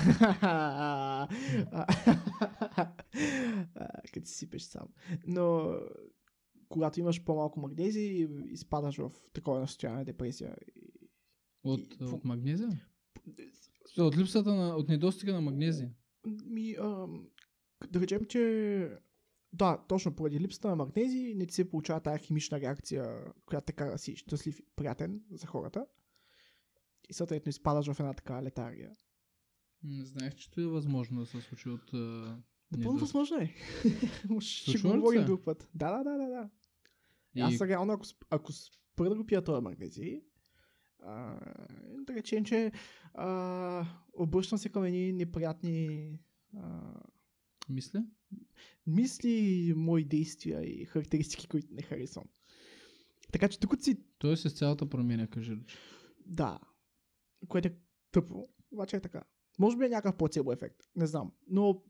[4.13, 4.87] Като си сипеш сам.
[5.27, 5.75] Но
[6.69, 10.55] когато имаш по-малко магнези, изпадаш в такова състояние депресия.
[11.63, 12.69] От, И- от магнезия?
[13.97, 15.91] От липсата на, от недостига на магнезия.
[16.45, 17.27] Ми, ам,
[17.89, 18.97] да речем, че
[19.53, 23.73] да, точно поради липсата на магнези не ти се получава тази химична реакция, която те
[23.73, 25.85] кара да си щастлив и приятен за хората.
[27.09, 28.91] И съответно изпадаш в една такава летаргия.
[29.83, 31.93] Не знаех, че това е възможно да се случи от...
[31.93, 31.97] а,
[32.71, 33.55] Напълно възможно е.
[34.41, 35.69] Ще го говорим друг път.
[35.75, 36.27] Да, да, да, да.
[36.27, 36.49] да.
[37.35, 40.21] И- Аз сега, реално, ако, ако спра да го пия този магнези,
[41.01, 41.39] а,
[41.97, 42.71] да речем, че
[43.13, 46.19] а, обръщам се към едни неприятни
[46.57, 46.93] а,
[47.69, 48.05] Мисля?
[48.87, 52.25] мисли, мои действия и характеристики, които не харесвам.
[53.31, 55.57] Така че тук си, Той с цялата променя, кажи
[56.25, 56.59] да,
[57.47, 57.77] което е
[58.11, 59.23] тъпо, обаче е така.
[59.59, 61.31] Може би е някакъв плацебо ефект, не знам.
[61.47, 61.83] Но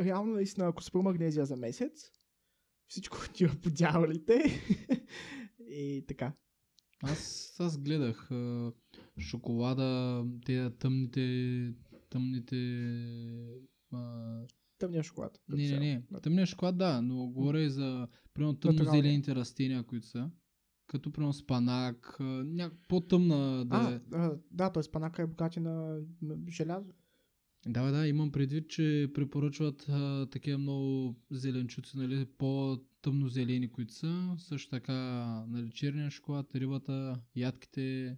[0.00, 2.10] реално наистина, ако спра магнезия за месец,
[2.88, 4.42] всичко отива по дяволите
[5.68, 6.32] и така.
[7.02, 8.72] Аз, аз гледах а,
[9.18, 11.74] шоколада, тези тъмните,
[12.10, 12.56] тъмните...
[13.92, 14.40] А,
[14.78, 15.40] Тъмния шоколад.
[15.48, 16.20] не, не, не.
[16.22, 20.30] Тъмния шоколад, да, но говоря и за примерно тъмнозелените растения, които са.
[20.86, 22.72] Като примерно спанак, а, няк...
[22.88, 24.16] по-тъмна да е.
[24.16, 24.90] а, да, т.е.
[24.92, 26.00] панака е богати на,
[26.48, 26.92] желязо.
[27.66, 32.26] Да, да, имам предвид, че препоръчват а, такива много зеленчуци, нали,
[33.02, 34.34] по-тъмнозелени, които са.
[34.38, 34.94] Също така,
[35.48, 38.16] нали, черния шоколад, рибата, ядките,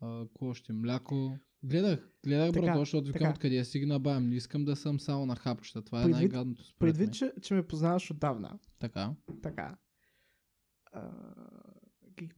[0.00, 1.38] а, още, мляко.
[1.62, 4.28] Гледах, гледах, Така, брато, защото викам откъде си ги набавям.
[4.28, 5.82] Не искам да съм само на хапчета.
[5.82, 9.14] Това е Предвид- най-гадното според Предвид, че, че ме познаваш отдавна, Така.
[9.42, 9.76] така.
[10.92, 11.10] А,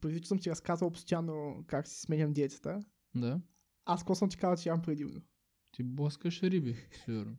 [0.01, 2.79] предвид, че съм ти разказвал постоянно как си сменям диетата,
[3.15, 3.41] Да.
[3.85, 5.21] аз какво съм ти казал, че ям предимно?
[5.71, 7.37] Ти блъскаш риби, сигурно.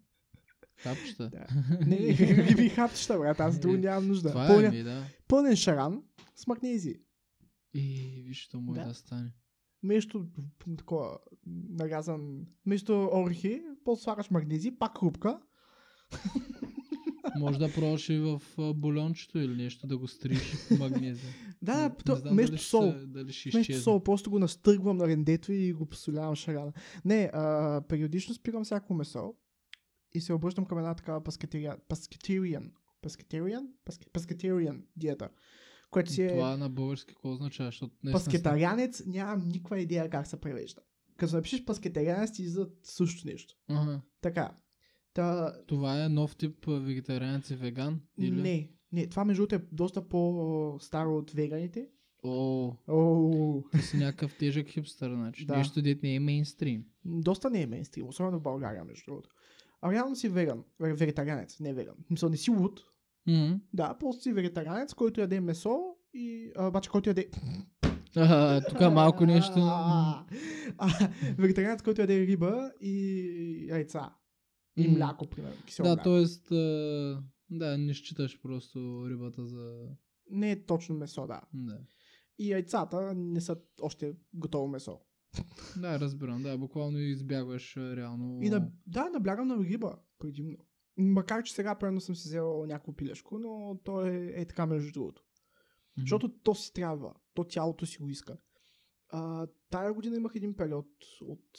[0.79, 1.29] Хапчета.
[1.29, 1.47] Да.
[1.81, 2.07] Не, не,
[2.41, 4.29] риби и хапчета, брат, аз друго нямам нужда.
[4.29, 5.05] Това Пълня, е ми, да.
[5.29, 6.03] пълнен шаран
[6.37, 6.95] с магнези.
[7.75, 7.83] И
[8.23, 8.87] виж, що може Да.
[8.87, 9.33] да стане.
[9.83, 10.27] Вместо
[10.79, 11.19] такова
[11.71, 15.41] нарязан, вместо орехи, после слагаш магнези, пак хрупка.
[17.37, 18.41] Може да пробваш и в
[18.75, 20.41] бульончето или нещо да го стриш
[20.79, 21.31] магнезия.
[21.63, 22.93] Да, Не то, знам вместо дали ще сол.
[22.93, 23.83] се- Дали ще Вместо изчезне.
[23.83, 26.73] сол, просто го настъргвам на рендето и го посолявам шарана.
[27.05, 29.35] Не, а, периодично спирам всяко месо
[30.15, 35.29] и се обръщам към една такава паскетериан, паскетериан, паскетериан, Паске- паскетериан диета,
[35.91, 37.69] което си е Това на български какво означава?
[37.69, 40.81] Защото наистина паскетарианец, нямам никаква идея как се превежда.
[41.17, 43.55] Като напишеш паскетарианец, ти излиза също нещо.
[43.69, 44.01] Ага.
[44.21, 44.57] Така.
[45.15, 48.01] Та, Това е нов тип вегетарианец и веган?
[48.19, 48.43] Или?
[48.43, 51.89] не, не, това между другото е доста по-старо от веганите.
[52.25, 55.47] О, О, ти си някакъв тежък хипстър, значи.
[55.47, 55.57] Да.
[55.57, 56.85] Нещо дет не е мейнстрим.
[57.05, 59.31] доста не е мейнстрим, особено в България, между другото.
[59.81, 61.95] А реално си веган, ве- вегетарианец, не веган.
[62.11, 62.81] Мисля, не си луд.
[63.27, 63.61] Мгм.
[63.73, 65.81] Да, просто си вегетарианец, който яде месо
[66.15, 67.31] и а, обаче който яде...
[68.17, 69.55] А, Тук малко нещо.
[70.79, 74.15] А, Вегетарианец, който яде риба и яйца.
[74.77, 75.57] И мляко, примерно.
[75.79, 76.03] Да, мляко.
[76.03, 76.55] т.е.
[77.51, 79.89] да, не считаш просто рибата за...
[80.31, 81.41] Не е точно месо, да.
[81.55, 81.79] Да.
[82.39, 85.01] И яйцата не са още готово месо.
[85.77, 86.43] Да, разбирам.
[86.43, 88.43] Да, буквално избягваш реално.
[88.43, 90.57] И на, да, наблягам на риба предимно.
[90.97, 94.93] Макар, че сега примерно съм си взел някакво пилешко, но то е, е така между
[94.93, 95.23] другото.
[95.97, 96.03] Мгм.
[96.03, 97.15] Защото то си трябва.
[97.35, 98.37] То тялото си го иска.
[99.09, 100.89] А, тая година имах един период
[101.21, 101.59] от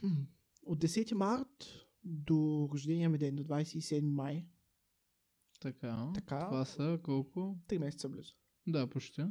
[0.00, 0.22] хм,
[0.62, 4.46] от 10 март до рождения ми ден, до 27 май.
[5.60, 6.10] Така.
[6.14, 6.44] Така.
[6.44, 7.58] Това са колко?
[7.68, 8.34] 3 месеца близо.
[8.66, 9.22] Да, почти.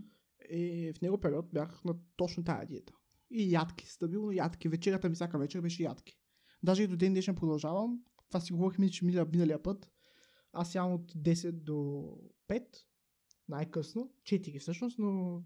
[0.52, 2.94] И в него период бях на точно тая диета.
[3.32, 4.70] И ядки, стабилно ядки.
[4.70, 6.18] Вечерята ми всяка вечер беше ядки.
[6.64, 8.04] Даже и до ден днешен продължавам.
[8.28, 9.92] Това си говорихме, че миналия, миналия път.
[10.54, 11.74] Аз ям от 10 до
[12.50, 12.66] 5.
[13.50, 14.14] Най-късно.
[14.24, 15.44] 4 всъщност, но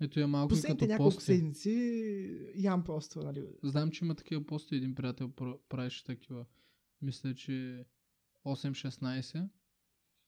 [0.00, 1.24] Ето е малко последните като няколко пости.
[1.24, 3.46] седмици ям просто, нали.
[3.62, 4.76] Знам, че има такива пости.
[4.76, 6.46] Един приятел пр- правеше такива.
[7.02, 7.84] Мисля, че
[8.46, 9.48] 8-16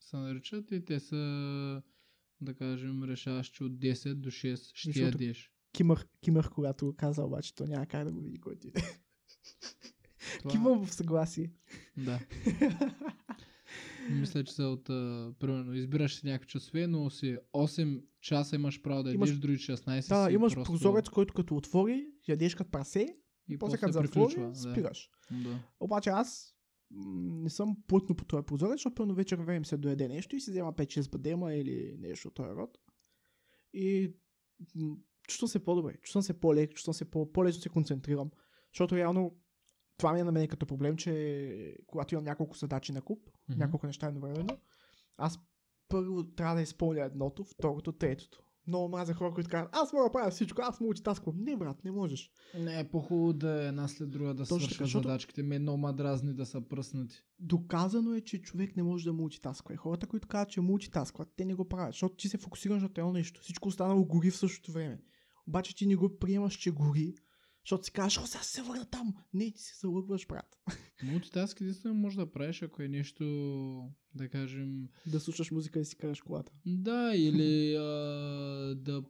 [0.00, 1.82] се наричат и те са,
[2.40, 5.52] да кажем, решаваш, че от 10 до 6 ще Защото- ядеш.
[5.72, 8.82] Кимах, кимах, когато каза, обаче то няма как да го види който и да е.
[10.38, 10.50] Това...
[10.50, 11.52] Кимам в съгласие.
[11.96, 12.20] Да.
[14.10, 18.82] Мисля, че са от, а, примерно, избираш си някакви часове, но си 8 часа имаш
[18.82, 20.72] право да Имаш- ядеш, други 16 Да, си имаш просто...
[20.72, 23.16] прозорец, който като отвори, ядеш като прасе,
[23.48, 24.34] и после после като затвори.
[24.36, 24.54] Да.
[24.54, 25.10] спираш.
[25.30, 25.58] Да.
[25.80, 26.55] Обаче аз
[26.90, 30.50] не съм плътно по този прозорец, защото пълно вечер време се доеде нещо и си
[30.50, 32.78] взема 5-6 бадема или нещо от този род.
[33.72, 34.12] И
[35.28, 38.30] чувствам се по-добре, чувствам се по-лек, чувствам се по- по-лесно се концентрирам.
[38.72, 39.36] Защото реално
[39.96, 43.58] това ми е на мен като проблем, че когато имам няколко задачи на куп, Мгм.
[43.58, 44.58] няколко неща едновременно,
[45.16, 45.40] аз
[45.88, 48.42] първо трябва да изпълня едното, второто, третото.
[48.66, 51.34] Много мразя хора, които казват, аз мога да правя всичко, аз мултитасквам.
[51.38, 52.30] Не, брат, не можеш.
[52.58, 55.42] Не е по-хубаво да е една след друга да така, защото- задачките.
[55.42, 57.16] Ме много ма дразни да са пръснати.
[57.38, 59.74] Доказано е, че човек не може да мултитасква.
[59.74, 62.90] И хората, които казват, че мултитаскват, те не го правят, защото ти се фокусираш на
[62.98, 63.40] едно нещо.
[63.42, 65.00] Всичко останало гори в същото време.
[65.48, 67.14] Обаче ти не го приемаш, че гори,
[67.66, 69.14] защото си казваш, о, сега се върна там.
[69.34, 70.58] Не, ти се залъгваш, брат.
[71.02, 73.24] Мултитаск единствено може да правиш, ако е нещо,
[74.14, 76.52] да кажем, да слушаш музика и си караш колата.
[76.66, 77.82] да, или а,
[78.76, 79.04] да,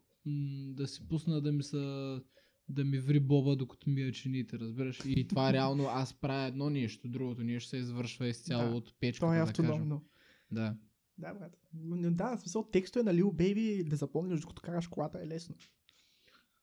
[0.74, 2.20] да си пусна да ми са
[2.68, 5.00] да ми ври боба, докато ми я чините, разбираш?
[5.06, 8.76] И това реално аз правя едно нещо, другото нещо се извършва изцяло Да.
[8.76, 10.04] от печката, Това е да автономно.
[10.50, 10.76] Да.
[11.18, 11.56] Да, брат.
[11.74, 15.54] Но Да, в смисъл текстове на Lil Baby да запомниш докато караш колата е лесно.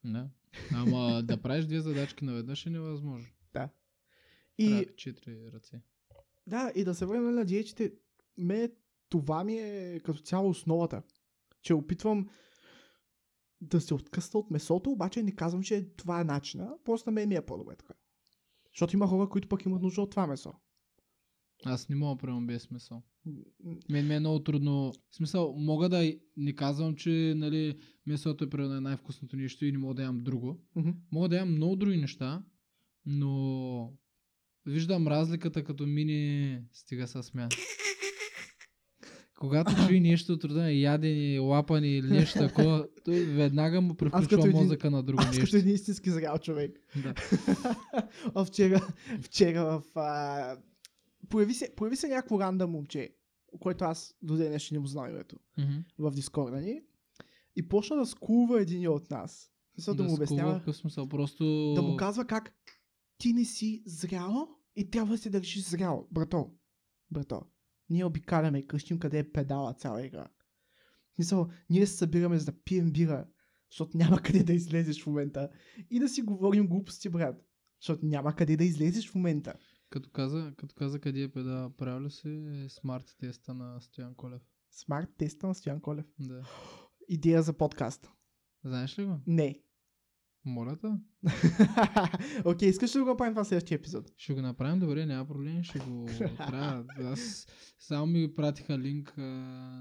[0.06, 0.30] Да.
[0.74, 3.28] Ама да правиш две задачки наведнъж е невъзможно.
[4.58, 5.82] И Трябва четири ръце.
[6.48, 7.94] да, и да се върнем на диетите,
[8.38, 8.72] ме
[9.10, 11.04] това ми е като цяло основата.
[11.62, 12.30] Че опитвам
[13.62, 16.78] да се откъсна от месото, обаче не казвам, че това е начина.
[16.84, 17.94] Просто на мен ми е по-добре така.
[18.74, 20.54] Защото има хора, които пък имат нужда от това месо.
[21.65, 23.04] Аз не мога приемам без смисъл.
[23.89, 24.93] Мен ми е много трудно.
[25.12, 29.78] В смисъл, мога да не казвам, че нали, месото е примерно най-вкусното нещо и не
[29.78, 30.60] мога да ям друго.
[30.76, 30.89] мгм.
[31.12, 32.43] Мога да ям много други неща,
[33.06, 33.93] но
[34.65, 37.49] виждам разликата като мини стига са смя.
[39.39, 44.62] Когато чуи нещо на ядене, лапани или нещо такова, той веднага му като превключва един-
[44.62, 45.58] мозъка на друго Аз като нещо.
[45.58, 46.80] един истински зрял човек.
[47.04, 47.13] Да.
[48.45, 48.88] вчера,
[49.21, 49.84] вчера в...
[49.99, 50.58] А...
[51.34, 53.15] Появи, се, появи се някакво рандъм момче,
[53.60, 55.78] което аз до ден днешен не му знам името, Мгм.
[56.00, 56.82] в Дискорда ни.
[57.56, 59.52] И почна да скулва един от нас.
[59.78, 61.74] За да, му скува обяснява, какъв смисъл, просто...
[61.76, 62.54] да му казва как
[63.17, 66.08] ти не си зрял и трябва да се държиш зрял.
[66.12, 66.52] Брато,
[67.12, 67.41] брато,
[67.89, 70.28] ние обикаляме и кръщим къде е педала цяла игра.
[71.12, 73.28] В Смисъл, ние се събираме за да пием бира,
[73.72, 75.50] защото няма къде да излезеш в момента.
[75.89, 77.46] И да си говорим глупости, брат.
[77.82, 79.54] Защото няма къде да излезеш в момента.
[79.94, 84.42] Като каза, като каза къде е педа, правил ли си смарт теста на Стоян Колев?
[84.72, 86.06] Смарт теста на Стоян Колев.
[86.20, 86.42] Да.
[87.10, 88.10] Идея за подкаст.
[88.64, 89.20] Знаеш ли го?
[89.28, 89.62] Не.
[90.46, 90.88] Моля те.
[92.46, 94.12] Окей, искаш ли да го направим това следващия епизод?
[94.18, 96.06] Ще го направим, добре, няма проблем, ще го
[96.38, 96.86] правя.
[97.04, 97.48] Аз
[97.80, 99.22] само ми пратиха линк а,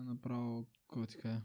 [0.06, 1.42] направо, кой ти кажа.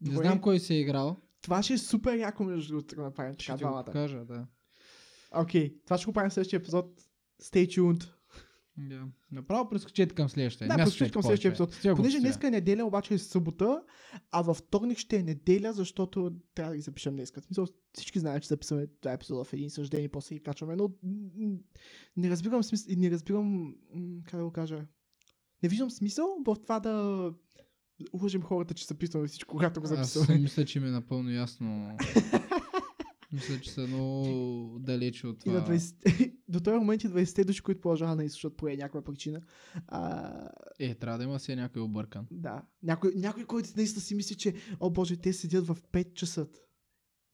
[0.00, 0.26] Не Добре.
[0.26, 1.16] знам кой си е играл.
[1.42, 4.24] Това ще е супер яко между другото да го направим Ще така ти го покажа,
[4.24, 4.46] да.
[5.34, 7.04] Окей, това ще го правим в следващия епизод.
[7.42, 8.08] Stay tuned.
[8.76, 9.06] да.
[9.32, 10.68] Направо прескочете към следващия.
[10.68, 11.80] Да, прескочете към следващия епизод.
[11.84, 12.20] Го Понеже сега.
[12.20, 13.82] днес е неделя, обаче е събота,
[14.30, 17.32] а във вторник ще е неделя, защото трябва да ги запишем днес.
[17.40, 20.76] Смисъл, всички знаят, че записваме този епизод в един същ ден и после ги качваме,
[20.76, 20.90] но
[22.16, 23.74] не разбирам смисъл, не разбирам,
[24.24, 24.86] как да го кажа,
[25.62, 27.32] не виждам смисъл в това да
[28.22, 30.40] лъжим хората, че записваме всичко, когато го Аз записваме.
[30.40, 31.96] мисля, че ми е напълно ясно.
[33.34, 35.74] мисля, че са много далече от И на това.
[35.74, 36.34] 20...
[36.48, 39.42] до този момент и 20 души, които продължават да ни слушат по някаква причина.
[39.86, 42.26] А, Е, трябва да има си някой объркан.
[42.30, 42.62] Да.
[42.82, 46.46] Някой, някой, който наистина си мисли, че, о боже, те седят в 5 часа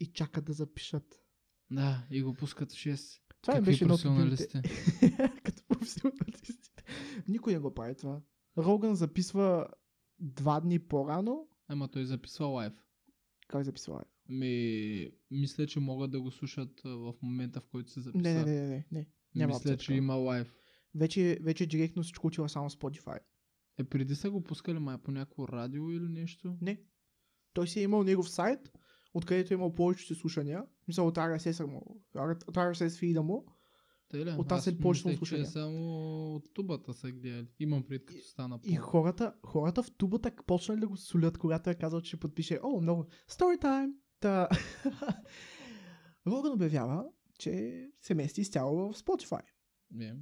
[0.00, 1.22] и чакат да запишат.
[1.70, 3.20] Да, и го пускат в 6.
[3.42, 4.60] Това Какви беше професионалисти.
[5.44, 6.84] Като професионалистите.
[7.28, 8.20] Никой не го прави това.
[8.58, 9.66] Роган записва
[10.18, 11.48] два дни по-рано.
[11.68, 12.72] Ама той записва лайв.
[13.48, 13.94] Как записва?
[13.94, 14.06] лайв?
[14.30, 18.32] Ми, мисля, че могат да го слушат в момента, в който се записва.
[18.32, 19.08] Не, не, не, не, не.
[19.34, 20.54] Няма мисля, че има лайв.
[20.94, 23.18] Вече, вече директно всичко отива само Spotify.
[23.78, 26.58] Е, преди са го пускали май по някакво радио или нещо.
[26.60, 26.82] Не.
[27.52, 28.72] Той си е имал негов сайт,
[29.14, 30.64] откъдето е имал повечето слушания.
[30.88, 32.04] Мисля, от RSS му.
[32.14, 33.46] От RSS фида му.
[34.14, 34.31] Ли?
[34.38, 35.46] От Аз повечето мислех, че слушания.
[35.46, 37.46] само от тубата са гледали.
[37.58, 38.68] Имам пред като стана по...
[38.68, 42.81] И хората, хората в тубата почнали да го солят, когато е казал, че подпише, о,
[42.81, 43.92] много, story time.
[44.21, 44.48] Та...
[46.27, 47.04] Роган обявява,
[47.38, 49.42] че се мести изцяло в Spotify.
[49.90, 50.16] Не.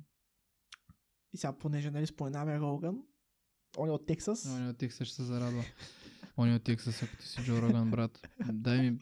[1.32, 3.02] И сега, понеже, нали, споменаваме Роган,
[3.78, 4.46] он е от Тексас.
[4.46, 5.64] Он от Тексас ще се зарадва.
[6.36, 8.28] Он от Тексас, ако ти си Джо Роган, брат.
[8.52, 8.98] Дай ми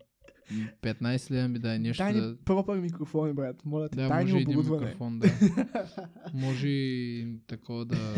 [0.82, 2.36] 15 лева ми дай нещо Дай ни да...
[2.44, 3.64] пропър микрофони, брат.
[3.64, 5.28] Моля те, Да, дай може един микрофон, да.
[6.34, 8.14] Може и такова да...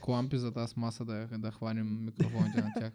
[0.00, 2.92] Клампи за тази маса да, да хванем микрофоните на тях.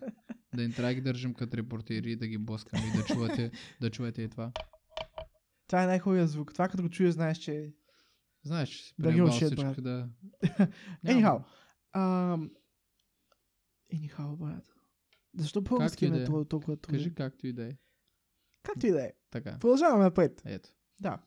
[0.58, 3.52] Да им трябва да ги държим като репортери, да ги блъскаме и да чувате,
[3.82, 4.52] да чувате и това.
[5.68, 6.54] Това е най-хубавият звук.
[6.54, 7.74] Това като го чуя, знаеш, че...
[8.44, 9.84] Знаеш, че си Да ги всички брат.
[9.84, 10.10] да...
[11.06, 11.44] Anyhow.
[11.96, 12.52] Um,
[13.94, 14.74] anyhow, брат.
[15.38, 16.10] Защо български е.
[16.10, 16.98] толкова, толкова трудно?
[16.98, 17.72] Кажи както и да е.
[18.64, 19.14] Както и да е.
[19.32, 20.42] Така, Продължаваме напред.
[20.46, 20.70] ето.
[21.00, 21.20] Да.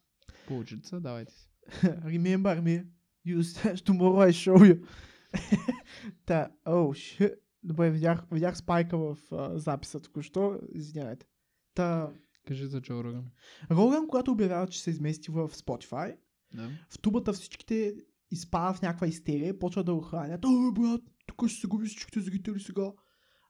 [0.47, 1.51] Получица, давайте си.
[1.85, 2.87] Remember me.
[3.27, 4.87] You said tomorrow I show you.
[6.27, 7.35] Та, oh shit.
[7.63, 10.61] Добре, видях, видях спайка в а, записа току-що.
[10.73, 11.27] Извинявайте.
[11.75, 12.13] Та,
[12.47, 13.25] Кажи за Джо Роган.
[13.71, 16.17] Роган, когато обявява, че се измести в Spotify,
[16.55, 16.71] Да.
[16.91, 17.95] в тубата всичките
[18.31, 20.45] изпадат в някаква истерия, почват да го хранят.
[20.45, 22.93] Ой, брат, тук ще се губи всичките зрители сега.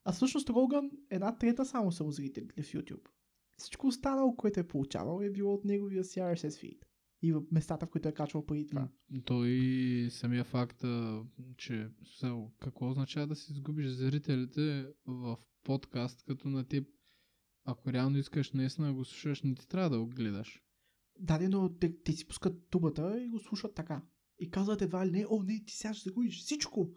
[0.05, 3.09] А всъщност Роган една трета само са му зрителите в YouTube.
[3.57, 6.79] Всичко останало, което е получавал, е било от неговия си RSS feed.
[7.23, 8.89] И в местата, в които е качвал преди това.
[9.25, 10.85] Той самия факт,
[11.57, 11.89] че
[12.61, 16.89] какво означава да си изгубиш зрителите в подкаст, като на теб,
[17.65, 20.63] ако реално искаш наистина да го слушаш, не ти трябва да го гледаш.
[21.19, 24.03] Да, де, но те, те си пускат тубата и го слушат така.
[24.39, 26.91] И казват едва ли не, о, не, ти сега ще загубиш всичко.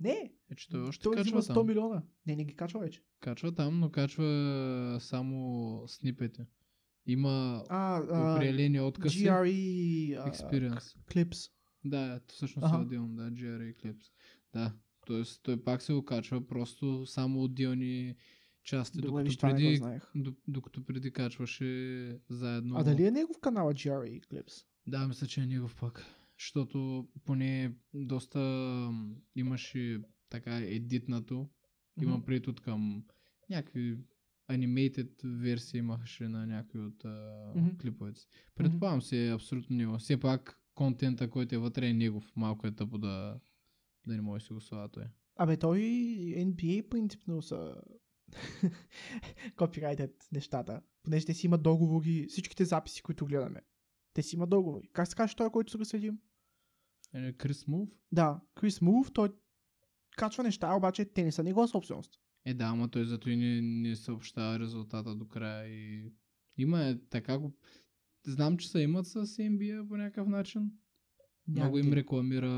[0.00, 1.66] Не, Е, че той още той качва взима 100 там.
[1.66, 2.02] милиона.
[2.26, 3.02] Не, не ги качва вече.
[3.20, 6.42] Качва там, но качва само снипети.
[7.06, 9.24] Има А, а определени откъси.
[9.24, 10.96] GRE а, Experience.
[11.10, 11.50] Clips.
[11.84, 12.76] Да, всъщност Аха.
[12.76, 14.04] е отделно, да, GRA Clips.
[14.52, 14.72] Да,
[15.06, 15.22] т.е.
[15.42, 18.16] той пак се окачва просто само отделни
[18.64, 19.80] части, Добре, докато преди,
[20.48, 22.74] докато преди качваше заедно.
[22.78, 24.66] А дали е негов канал GRE Clips?
[24.86, 26.04] Да, мисля, че е негов пак.
[26.38, 28.40] Защото поне доста
[29.36, 31.48] имаше така едитнато.
[32.02, 32.24] Имам Мгм.
[32.24, 33.04] предвид от към
[33.50, 33.98] някакви
[34.58, 37.76] animated версии имаше на някои от а, Мгм.
[37.80, 38.26] клиповете си.
[38.54, 39.98] Предполагам се е абсолютно него.
[39.98, 42.32] Все пак контента, който е вътре е негов.
[42.36, 43.40] Малко е тъпо да,
[44.06, 45.04] да не може да си го слава той.
[45.36, 45.78] Абе, той
[46.36, 47.74] NBA принципно са
[49.56, 50.82] копирайтед нещата.
[51.02, 53.60] Понеже те си имат договори, всичките записи, които гледаме.
[54.14, 54.88] Те си имат договори.
[54.92, 56.18] Как се каже той, който го следим?
[57.14, 57.88] Е, Крис Мув?
[58.12, 59.28] Да, Крис Мув, той
[60.16, 62.20] качва неща, обаче те не са негова собственост.
[62.44, 66.12] Е, да, ама той зато и не, не съобщава резултата до края и
[66.58, 67.52] има е, така го...
[68.26, 70.70] Знам, че са имат с NBA по някакъв начин.
[71.48, 72.48] Много им рекламира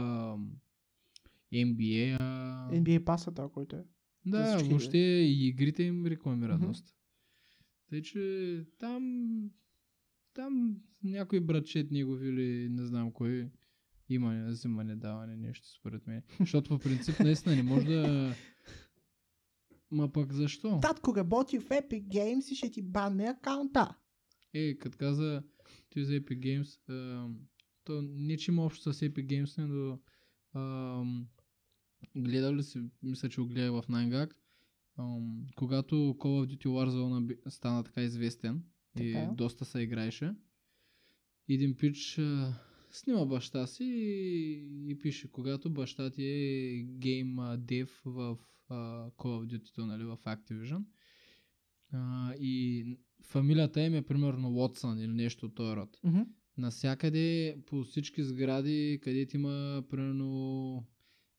[1.54, 2.16] NBA.
[2.20, 2.70] А...
[2.72, 3.84] NBA пасата, който е.
[4.26, 6.66] Да, въобще и игрите им рекламира Мгм.
[6.66, 6.92] доста.
[7.90, 9.26] Тъй, че там,
[10.34, 13.50] там някой братчет негови или не знам кой
[14.08, 16.22] има взимане, даване, нещо според мен.
[16.40, 18.34] Защото по принцип наистина не може да...
[19.90, 20.78] Ма пък защо?
[20.82, 23.96] Татко работи в Epic Games и ще ти банне акаунта.
[24.54, 25.42] Е, като каза
[25.90, 27.28] той за Epic Games, а,
[27.84, 29.98] то не че има общо с Epic Games, но
[30.52, 31.02] а,
[32.16, 34.32] гледал ли си, мисля, че го гледа в 9gag,
[34.96, 35.16] а,
[35.56, 38.62] когато Call of Duty Warzone стана така известен
[39.00, 39.30] и Така.
[39.34, 40.34] доста се играеше,
[41.48, 42.54] един пич а,
[42.96, 48.38] снима баща си и, и пише, когато баща ти е гейм дев в
[48.68, 48.74] а,
[49.10, 50.82] Call of Duty, нали, в Activision,
[51.92, 52.84] а, и
[53.22, 55.98] фамилията им е примерно Уотсън или нещо от този род.
[56.04, 56.20] Мгм.
[56.58, 60.84] Навсякъде по всички сгради, където има примерно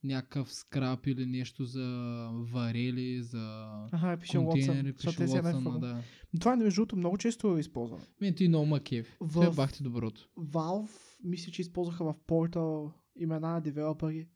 [0.03, 1.88] някакъв скрап или нещо за
[2.34, 5.18] варели, за Аха, пише контейнери, Watson.
[5.18, 6.03] Пише една да.
[6.39, 8.03] Това между другото много често е използвано.
[8.22, 9.18] Мен ти много ма кеф.
[9.22, 10.30] В- Това е бахти доброто.
[10.38, 10.89] Valve,
[11.24, 14.30] мисля, че използваха в Portal имена на девелопери.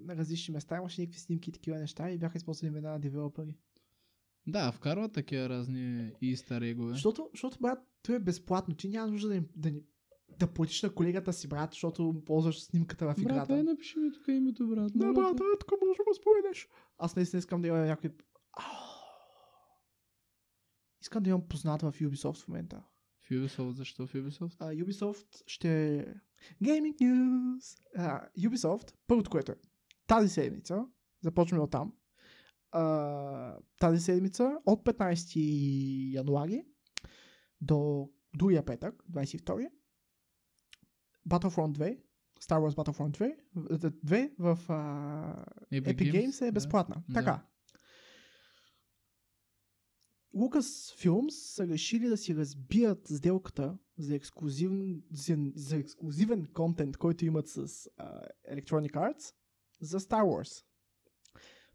[0.00, 3.56] На различни места имаше някакви снимки и такива неща и бяха използвали имена на девелопери.
[4.46, 6.92] Да, вкарват такива разни истар егове.
[6.92, 8.74] Защото, защото, брат, това е безплатно.
[8.76, 9.82] Ти няма нужда да, им- да, ни-
[10.38, 13.46] да платиш на колегата си, брат, защото ползваш снимката в играта.
[13.52, 14.92] Брат, е, напиши ми тук името, брат.
[14.94, 16.68] Да, брат, е, тук може да го споменеш.
[16.98, 18.10] Аз наистина искам да имам някой...
[21.02, 22.84] Искам да имам познат в Ubisoft в момента.
[23.28, 24.56] В Ubisoft, защо в Ubisoft?
[24.58, 25.68] А, Ubisoft ще...
[26.62, 27.78] Gaming News!
[27.96, 29.56] А, Ubisoft, първото което е,
[30.06, 30.86] тази седмица,
[31.22, 31.92] започваме от там,
[32.72, 36.64] а, тази седмица от 15 януари
[37.60, 39.70] до другия петък, 22
[41.28, 41.98] Battlefront 2,
[42.40, 47.02] Star Wars Battlefront 2, в- 2 в а, Epic, Epic Games е безплатна.
[47.08, 47.14] Да.
[47.14, 47.44] Така.
[50.34, 57.24] Lucas Films са решили да си разбият сделката за, ексклюзивен, за, за ексклюзивен контент, който
[57.26, 59.34] имат с uh, Electronic Arts
[59.80, 60.64] за Star Wars.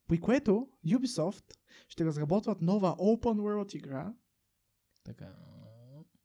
[0.08, 4.14] При което Ubisoft ще разработват нова Open World игра,
[5.04, 5.36] Така.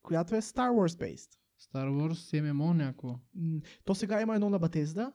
[0.03, 1.39] която е Star Wars based.
[1.61, 3.19] Star Wars MMO някакво.
[3.85, 5.13] То сега има едно на Bethesda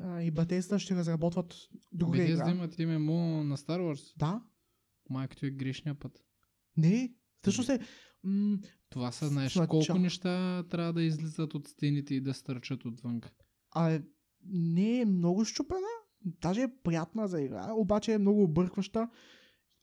[0.00, 1.54] а, и Bethesda ще разработват
[1.92, 2.50] друга Bethesda игра.
[2.50, 4.16] имат MMO на Star Wars.
[4.16, 4.42] Да?
[5.10, 6.25] Майкото е грешния път.
[6.76, 7.14] Не.
[7.42, 7.78] Всъщност е...
[8.24, 8.58] М-
[8.88, 9.68] Това са, знаеш, начало.
[9.80, 13.20] колко неща трябва да излизат от стените и да стърчат отвън.
[13.70, 14.02] а, е-
[14.48, 15.86] не е много щупена.
[16.24, 19.08] Даже е приятна за игра, обаче е много объркваща.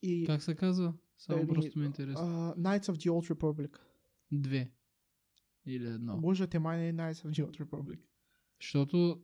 [0.01, 0.93] И Как се казва?
[1.17, 2.25] Само Еми, просто ми е интересно.
[2.25, 3.77] а, Knights of the Old Republic.
[4.31, 4.71] Две.
[5.65, 6.19] Или едно.
[6.23, 7.99] Лъжате май не е Knights of the Old Republic.
[8.61, 9.21] Защото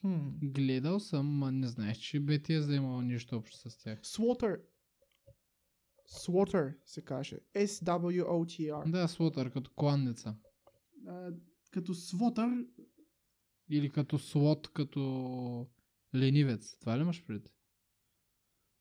[0.00, 0.18] Хм.
[0.42, 4.00] гледал съм, а не знаеш, че Bethesda имало нищо общо с тях.
[4.00, 4.60] Slaughter.
[6.10, 7.38] Slaughter се каже.
[7.54, 8.90] S-W-O-T-R.
[8.90, 10.36] Да, Слотър, като кланница.
[11.08, 11.32] А,
[11.70, 12.68] като Slaughter
[13.70, 15.70] Или като слот, като
[16.14, 16.78] ленивец.
[16.80, 17.52] Това ли имаш пред?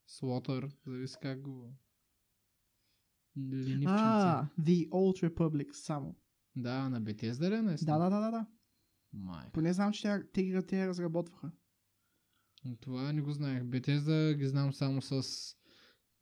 [0.07, 1.73] Слотър, зависи как го...
[3.37, 3.87] Ленивченце.
[3.87, 6.15] А, The Old Republic само.
[6.55, 7.99] Да, на Bethesda ли е наистина?
[7.99, 8.47] Да, да, да, да, да.
[9.13, 9.45] Май.
[9.53, 11.51] Поне знам, че те я разработваха.
[12.79, 13.63] Това не го знаех.
[13.63, 15.23] Bethesda ги знам само с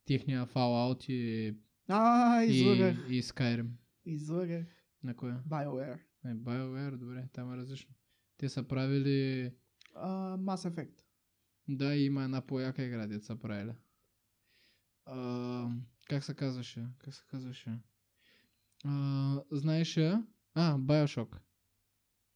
[0.07, 1.55] техния Fallout и,
[1.87, 3.09] А, и, излъгах.
[3.09, 3.67] и Skyrim.
[4.05, 4.65] Излъгах.
[5.03, 5.41] На коя?
[5.49, 5.99] BioWare.
[6.23, 7.95] Не, BioWare, добре, там е различно.
[8.37, 9.51] Те са правили...
[9.95, 11.01] А, Mass Effect.
[11.67, 13.71] Да, има една по-яка игра, дет са правили.
[15.05, 15.69] А,
[16.09, 16.85] как се казваше?
[16.99, 17.79] Как се казваше?
[18.85, 20.25] А, знаеш я?
[20.53, 21.37] А, Bioshock.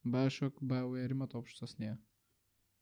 [0.06, 1.98] Bioshock, BioWare имат общо с нея.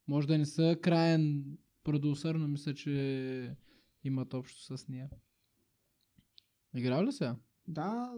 [0.08, 1.44] Може да не са краен
[1.84, 3.56] продусър, но мисля, че
[4.04, 5.10] имат общо с нея.
[6.74, 7.36] Играл ли сега?
[7.68, 8.12] Да.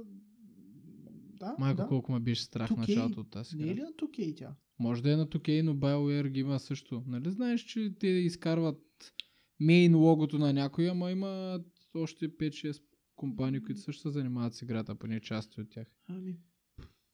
[1.35, 1.89] Да, Майко, да.
[1.89, 2.79] колко ме беше страх в 2K.
[2.79, 3.77] началото от тази Не е игра.
[3.77, 4.55] ли на 2K тя?
[4.79, 7.03] Може да е на 2K, но BioWare ги има също.
[7.07, 9.13] Нали знаеш, че те изкарват
[9.61, 11.61] мейн логото на някой, ама има
[11.95, 12.83] още 5-6
[13.17, 15.87] компании, които също се занимават с играта, поне части от тях.
[16.09, 16.37] Ами,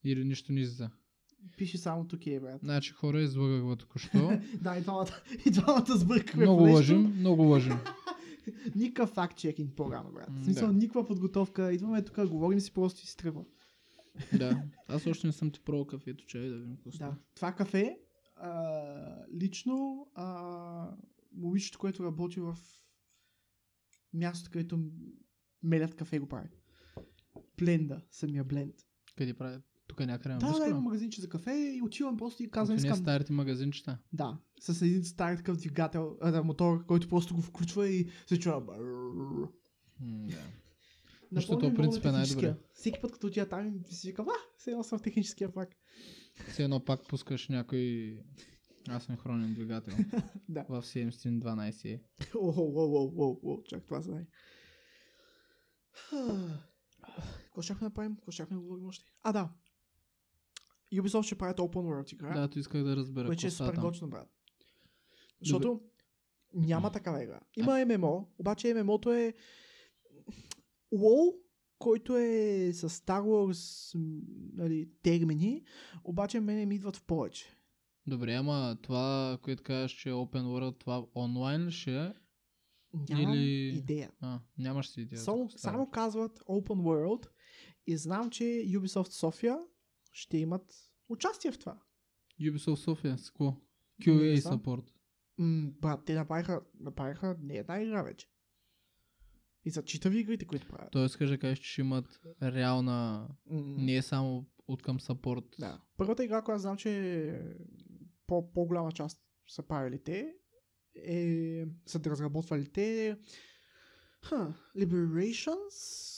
[0.05, 0.91] Или нищо не излиза.
[1.57, 2.61] пише само 2K, брат.
[2.61, 4.41] Значи хора, излагах го току-що.
[4.63, 7.73] да, и двамата, и двамата сбъркахме много лъжим, много лъжим.
[8.75, 10.29] Никакъв факт чекинг по-рано, брат.
[10.31, 10.73] В смисъл, да.
[10.73, 11.73] никаква подготовка.
[11.73, 13.45] Идваме тук, говорим си просто и си тръгва.
[14.39, 14.63] да.
[14.89, 17.17] Аз още не съм ти пробвал кафето, чай да видим какво Да.
[17.35, 17.99] Това кафе,
[18.37, 20.97] а, лично, а,
[21.33, 22.59] момичето, което работи в
[24.15, 24.79] мястото, където
[25.63, 26.49] мелят кафе го прави.
[27.59, 28.75] Бленда, самия бленд.
[29.17, 29.63] Къде правят?
[29.89, 32.81] Тук някъде на Да, да, има магазинче за кафе и отивам просто и казвам, е
[32.81, 32.97] искам.
[32.97, 33.99] старите магазинчета.
[34.13, 38.61] Да, с един стар такъв двигател, а, мотор, който просто го включва и се чува.
[40.01, 40.37] Да.
[41.33, 42.57] Защото ми много принцип е на най-добре.
[42.75, 45.69] Всеки път, като отида там, си викам, а, все едно съм в техническия влак.
[46.49, 48.17] Все едно пак пускаш някой
[48.89, 49.95] асинхронен двигател
[50.49, 50.65] Да.
[50.69, 52.01] в 712.
[52.35, 54.27] О, о, о, о, о, о, чак това знае.
[57.45, 58.15] Какво щяхме да правим?
[58.17, 59.05] Какво щяхме да говорим още?
[59.23, 59.51] А, да.
[60.95, 63.27] Ubisoft ще правят Open World игра, Да, то исках да разбера.
[63.27, 64.29] което е супер готино, брат.
[65.41, 65.81] Защото
[66.55, 67.41] няма такава игра.
[67.57, 69.35] Има ММО, обаче ММО-то е
[70.95, 71.35] WoW,
[71.79, 73.93] който е с Star Wars
[74.55, 75.65] нали, термини,
[76.05, 77.57] обаче мене ми идват в повече.
[78.07, 82.13] Добре, ама това, което казваш, че е Open World, това онлайн ли ще е?
[83.11, 84.11] Нямам Или- идея.
[84.21, 85.21] А, нямаш си идея.
[85.21, 87.27] Само, само казват Open World
[87.87, 89.59] и знам, че Ubisoft София
[90.13, 90.75] ще имат
[91.09, 91.81] участие в това.
[92.41, 93.57] Ubisoft София, с какво?
[94.03, 94.91] QA support.
[95.39, 98.31] М, брат, те направиха, направиха не една игра вече.
[99.65, 100.93] И са читави игрите, които правят.
[100.93, 105.59] Тоест, искаш да кажеш, че ще имат реална, М, не е само от към support.
[105.59, 105.81] Да.
[105.97, 107.43] Първата игра, която знам, че
[108.27, 110.35] по, по-голяма част са правили те,
[110.95, 113.19] е, са разработвали те
[114.23, 116.18] Ха, Liberations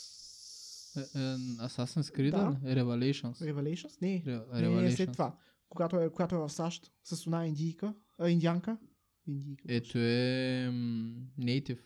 [1.58, 2.74] Assassin's Creed, Да.
[2.74, 3.32] Revelations.
[3.52, 4.02] Revelations?
[4.02, 5.12] Не, Re- не, не, след Revelations.
[5.12, 5.36] това.
[5.68, 8.78] Когато е, когато е в САЩ с една индийка, а, индианка.
[9.26, 9.62] Индийка.
[9.68, 11.78] Ето е м, Native.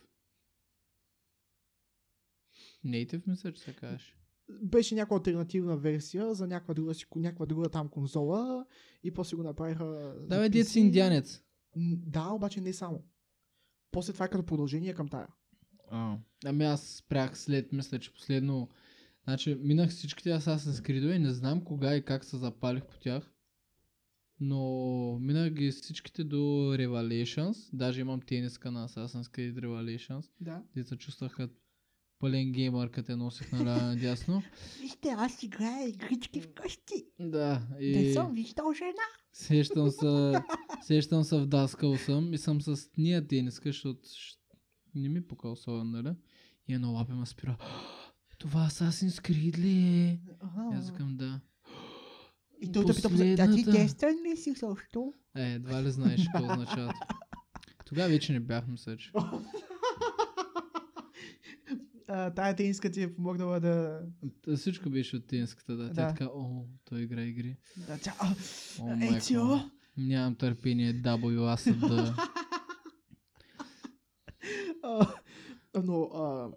[2.85, 4.17] Native мисля, че се казваш.
[4.61, 8.65] Беше някаква альтернативна версия за някаква друга, някаква друга там конзола
[9.03, 9.85] и после го направиха
[10.29, 10.77] Да, бе, PC.
[10.77, 11.41] индианец.
[11.97, 13.03] Да, обаче не само.
[13.91, 15.27] После това е като продължение към тая.
[15.91, 18.69] А, ами аз спрях след, мисля, че последно...
[19.27, 23.31] Значи, минах всичките Assassin's Creed и не знам кога и как се запалих по тях.
[24.39, 26.35] Но минах ги всичките до
[26.77, 27.69] Revelations.
[27.73, 30.29] Даже имам тениска на Assassin's Creed Revelations.
[30.41, 30.63] Да.
[30.73, 31.53] Те се чувствах като
[32.19, 34.43] пълен геймър, като я носих наляво надясно.
[34.81, 37.05] Вижте, аз играя игрички вкъщи.
[37.19, 37.97] Да, и...
[37.97, 39.07] Не съм виждал жена.
[39.33, 40.33] Сещам се,
[40.83, 44.09] сещам се вдаскал съм и съм с ния тениска, защото
[44.95, 46.15] не ми пука особено, нали?
[46.67, 47.57] И едно лапе ме спира.
[48.45, 50.19] Това Assassin's Creed ли е?
[50.39, 50.77] Ага.
[50.77, 51.39] Аз викам да.
[52.61, 53.71] И той те пита, а ти Последната.
[53.71, 55.13] тестен ли си също?
[55.35, 56.93] Е, едва ли знаеш какво означава.
[57.85, 59.11] Тогава вече не бях, мисля, че.
[62.07, 64.01] А, Тая тениска ти е помогнала да...
[64.41, 65.87] Та Всичко беше от тенската, да.
[65.87, 66.07] Тя Да.
[66.07, 67.57] така, о, той игра игри.
[67.87, 68.13] да тя...
[68.79, 69.25] О, майко.
[69.25, 69.43] тио!
[69.97, 72.15] Нямам търпение, WA са да...
[75.83, 76.01] Но...
[76.03, 76.51] а,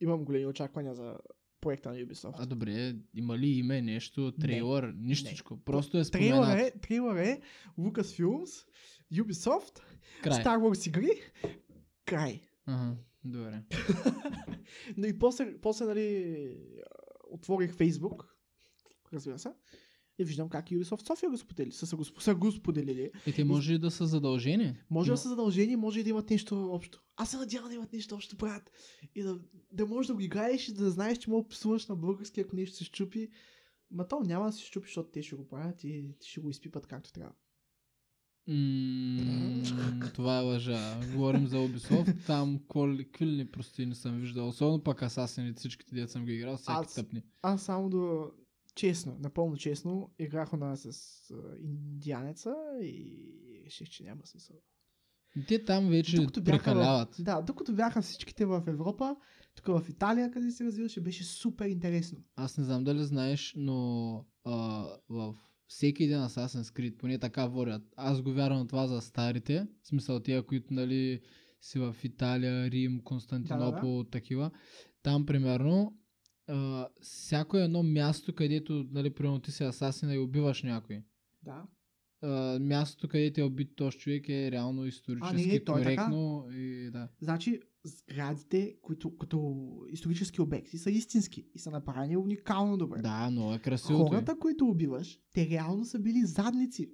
[0.00, 1.16] Имам големи очаквания за
[1.60, 2.34] проекта на Ubisoft.
[2.38, 5.64] А добре, има ли име, нещо, трейлър, нищичко.
[5.64, 6.74] Просто е Трейлър споменат.
[6.74, 7.40] е, трейлър е
[7.78, 8.66] Lucasfilms,
[9.12, 9.80] Ubisoft,
[10.22, 10.44] Край.
[10.44, 11.10] Star Wars игри,
[12.04, 12.40] край.
[12.66, 13.62] Ага, добре.
[14.96, 16.56] Но и после, после нали,
[17.30, 18.24] отворих Facebook,
[19.12, 19.48] разбира се,
[20.20, 23.10] и виждам как Ubisoft София го сподели, са, го, са го споделили.
[23.26, 24.76] И те може ли да са задължени?
[24.90, 27.02] Може Но- да са задължени, може и да имат нещо общо.
[27.16, 28.70] Аз се надявам да имат нещо общо, брат.
[29.14, 29.40] И да,
[29.72, 32.76] да можеш да го играеш и да знаеш, че мога псуваш на български, ако нещо
[32.76, 33.28] се щупи.
[33.90, 36.86] Ма то няма да се щупи, защото те ще го правят и ще го изпипат
[36.86, 37.32] както трябва.
[38.46, 39.62] М,
[40.14, 41.00] Това е лъжа.
[41.12, 42.60] Говорим за Ubisoft, там
[43.08, 44.48] какви ли прости не съм виждал.
[44.48, 47.22] Особено пак Асасините, всичките деца съм ги играл, всеки Аз- тъпни.
[47.42, 48.30] Аз само до...
[48.74, 50.86] Честно, напълно честно, играх на с
[51.30, 54.56] а, индианеца и реших, че няма смисъл.
[55.48, 57.14] Те там вече Докато бяха, прекаляват.
[57.14, 59.16] в, да, докато бяха всичките в Европа,
[59.54, 62.18] тук в Италия, къде се развиваше, беше супер интересно.
[62.36, 64.12] Аз не знам дали знаеш, но
[64.44, 65.34] а, в
[65.66, 67.82] всеки един Assassin's Creed, поне така водят.
[67.96, 71.20] Аз го вярвам това за старите, в смисъл тия, които нали
[71.60, 74.50] си в Италия, Рим, Константинопол, такива.
[75.02, 75.99] Там примерно
[76.50, 81.02] а, всяко едно място, където нали, примерно ти си асасина и убиваш някой.
[81.42, 81.62] Да.
[82.22, 85.94] А, мястото, където е убит този човек е реално исторически не, то е така.
[85.96, 87.08] коректно и да.
[87.20, 89.56] Значи, сградите, които като
[89.88, 93.00] исторически обекти, са истински и са направени уникално добре.
[93.02, 94.06] Да, много е красиво.
[94.06, 96.90] Хората, които убиваш, те реално са били задници.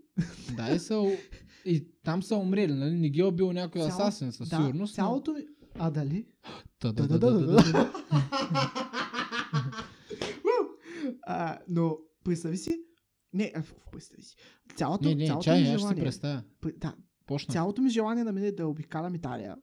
[0.57, 1.17] Да, и, са,
[1.65, 2.95] и там са умрели, нали?
[2.95, 4.93] Не ги е убил някой Цяло- асасин със да, сигурност.
[4.93, 5.41] но- Цялото ми...
[5.79, 6.27] А дали?
[6.79, 7.93] Та-да-да-да-да-да.
[11.23, 12.71] а, но представи си...
[13.33, 14.37] Не, а, представи си.
[14.77, 16.03] Цялото, Не, не, цялото чай, ми ще желание...
[16.03, 16.43] представя.
[16.61, 17.53] Пр- Да, Почна.
[17.53, 19.57] цялото ми желание на мен е да обикалям Италия.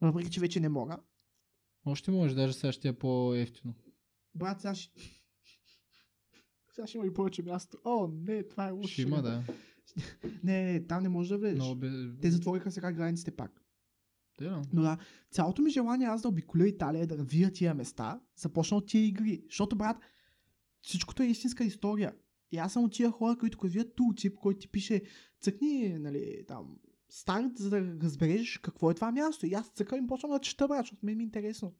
[0.00, 0.96] Въпреки, че вече не мога.
[1.86, 3.74] Още може, даже сега ще е по-ефтино.
[4.34, 5.00] Брат, сега ще...
[6.74, 7.78] Сега ще има и повече място.
[7.84, 8.88] О, не, това е лошо.
[8.88, 9.42] Ще има, да.
[10.44, 11.58] Не, не, там не можеш да влезеш.
[11.58, 11.88] Много бе...
[12.22, 13.63] Те затвориха сега границите пак.
[14.72, 14.98] Но да,
[15.30, 19.42] цялото ми желание аз да обиколя Италия, да вия тия места, започна от тия игри.
[19.48, 19.96] Защото, брат,
[20.82, 22.14] всичкото е истинска история.
[22.52, 25.02] И аз съм от тия хора, които като видят тултип, който ти пише,
[25.40, 26.76] цъкни, нали, там,
[27.08, 29.46] старт, за да разбереш какво е това място.
[29.46, 31.74] И аз цъкам и почвам да чета, брат, защото мен ми е интересно.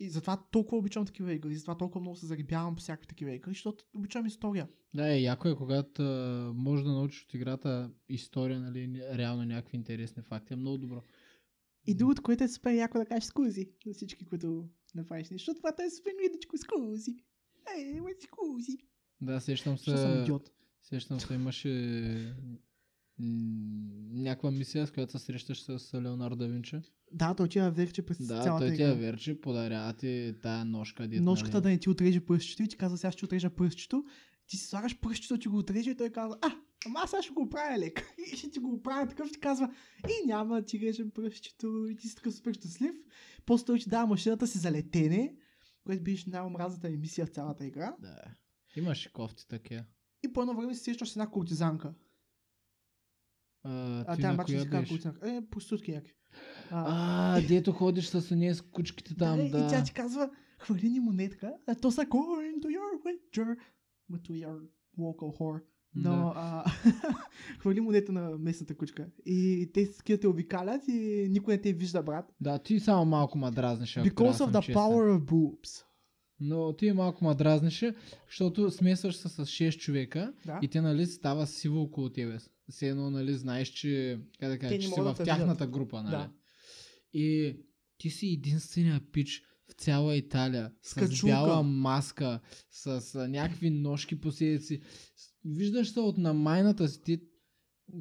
[0.00, 3.50] И затова толкова обичам такива игри, затова толкова много се зарибявам по всякакви такива игри,
[3.50, 4.68] защото обичам история.
[4.94, 6.02] да е, яко е, когато
[6.54, 10.52] може да научиш от играта история, нали, реално някакви интересни факти.
[10.52, 11.02] Е много добро.
[11.86, 15.56] И другото, което е супер яко да кажеш скузи на всички, които направиш нещо, защото
[15.56, 17.16] това е супер миличко скузи.
[17.76, 18.78] Ей, скузи.
[19.20, 19.96] Да, сещам се...
[19.96, 20.50] Съм идиот?
[20.82, 21.70] Сещам се, имаше
[23.18, 26.80] някаква мисия, с която се срещаш с Леонардо да Винчи.
[27.12, 30.64] Да, той ти я верче през Да, цялата той ти я верчи, подарява ти тая
[30.64, 31.08] ножка.
[31.08, 31.74] Дет, Ножката да нали.
[31.74, 34.04] не ти отреже пръстчето и ти казва, сега ще отрежа пръстчето.
[34.46, 36.50] Ти си слагаш пръстчето, ти го отреже и той казва, а,
[36.86, 38.02] ама аз ще го оправя лек.
[38.32, 39.74] И ще ти го оправя такъв, ти казва,
[40.08, 42.94] и няма ти режем пръстчето и ти си такъв супер щастлив.
[43.46, 45.36] После той ти дава машината си за летене,
[45.84, 47.96] което беше най-омразната ми мисия в цялата игра.
[47.98, 48.22] Да.
[48.76, 49.84] Имаше кофти такива.
[50.24, 51.94] И по едно време се сещаш с една куртизанка.
[53.62, 55.30] А, А тя обаче се казва куртизанка.
[55.30, 56.14] Е, проститутки някакви.
[56.70, 59.58] А, А, дето ходиш с нея с кучките там, да, да.
[59.58, 63.56] И тя ти казва, хвърли ни монетка, а то са going to your wager,
[64.12, 64.68] but to your
[64.98, 65.62] local whore.
[65.96, 66.32] Но, Да.
[66.36, 66.64] а,
[67.58, 69.06] хвърли монета на местната кучка.
[69.26, 72.24] И те с те обикалят и никой не те вижда, брат.
[72.40, 74.00] Да, ти само малко ма дразнеше.
[74.00, 74.74] Because of the честен.
[74.74, 75.84] power of boobs.
[76.40, 77.94] Но ти малко ма дразнеше,
[78.28, 80.58] защото смесваш се с 6 човека Да?
[80.62, 82.38] и те нали става сиво около тебе.
[82.70, 85.70] Все едно нали знаеш, че, как да кажа, че си в да тяхната видят.
[85.70, 86.10] група, нали?
[86.16, 86.30] Да.
[87.12, 87.56] И
[87.98, 89.42] ти си единствения пич
[89.78, 94.80] цяла Италия с, С бяла маска, с а, някакви ножки по седици.
[95.16, 97.02] С- Виждаш се от намайната си.
[97.02, 97.20] Ти,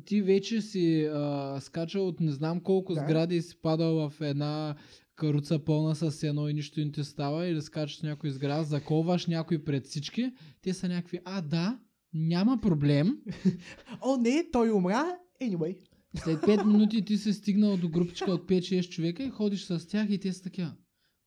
[0.06, 3.00] ти вече си а, скачал от не знам колко Да.
[3.02, 4.76] сгради и си падал в една
[5.16, 9.28] каруца пълна с едно и нищо не ти става или скачаш с някой сграда, заколваш
[9.28, 10.32] някой пред всички.
[10.62, 11.80] Те са някакви, а да,
[12.14, 13.18] няма проблем.
[14.02, 15.06] О, не, той умря.
[15.42, 15.78] Anyway.
[16.16, 20.10] След 5 минути ти си стигнал до групичка от 5-6 човека и ходиш с тях
[20.10, 20.74] и те са такива.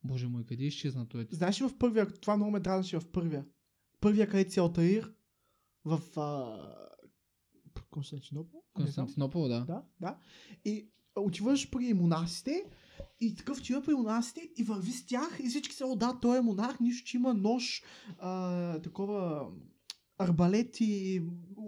[0.07, 1.27] Боже мой, къде изчезна той?
[1.31, 3.47] Знаеш ли в първия, това много ме дразнеше в първия.
[4.01, 5.13] Първия, където си Алтаир,
[5.85, 6.59] в а...
[7.91, 8.63] Константинопол?
[8.75, 9.65] Константинопол, да.
[9.65, 10.19] Да, да.
[10.65, 12.65] И отиваш при монасите
[13.21, 16.39] и такъв отива при монасите и върви с тях и всички се, о да, той
[16.39, 17.83] е монах, нищо, че има нож,
[18.19, 19.49] а, такова
[20.19, 21.21] арбалет и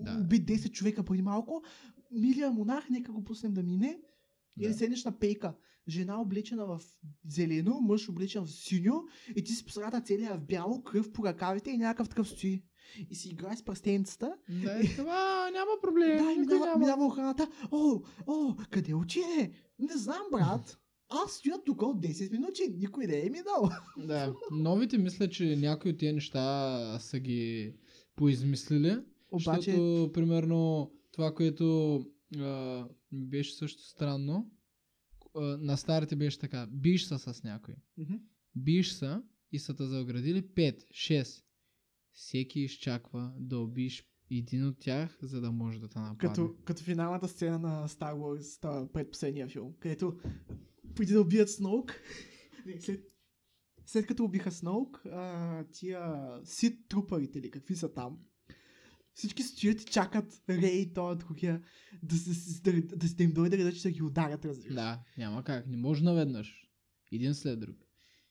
[0.02, 0.12] Да.
[0.14, 0.20] да.
[0.20, 1.62] уби 10 човека преди малко.
[2.10, 4.00] Милия монах, нека го пуснем да мине.
[4.56, 4.64] Да.
[4.64, 4.78] Или Да.
[4.78, 5.54] седнеш на пейка.
[5.88, 6.80] Жена облечена в
[7.28, 9.02] зелено, мъж облечен в синьо
[9.36, 12.62] и ти си посредата целия в бяло, кръв по ръкавите и някакъв такъв стои.
[13.10, 14.34] И си играе с пръстенцата
[14.64, 16.24] Да, и това няма проблем.
[16.24, 16.78] да, и минава, няма.
[16.78, 17.48] минава охраната.
[17.72, 19.50] О, о, къде отиде?
[19.78, 20.78] Не знам, брат.
[21.08, 22.62] Аз стоя тук от 10 минути.
[22.76, 23.70] Никой не е минал.
[23.98, 27.74] Да, новите мисля, че някои от тези неща са ги
[28.16, 28.98] поизмислили.
[29.30, 31.96] Обаче, Защото, примерно, това, което
[32.38, 34.50] а, беше също странно,
[35.34, 37.74] на старите беше така, биш са с някой.
[37.96, 38.14] Мгм.
[38.56, 39.22] Биш са
[39.52, 41.44] и са те заградили 5, 6.
[42.12, 46.28] Всеки изчаква да убиш един от тях, за да може да те нападне.
[46.28, 50.18] като, като финалната сцена на Star Wars, това предпоследния филм, където
[50.94, 51.94] преди да убият Сноук,
[52.80, 53.04] след,
[53.86, 58.18] след като убиха Сноук, а, тия сит трупарите или какви са там,
[59.18, 61.62] всички стоят и чакат Рей, той другия,
[62.02, 64.74] да, се- да, да, да, им дойде реда, че да ги ударят, разбираш.
[64.74, 65.66] Да, няма как.
[65.66, 66.68] Не може наведнъж.
[67.12, 67.76] Един след друг.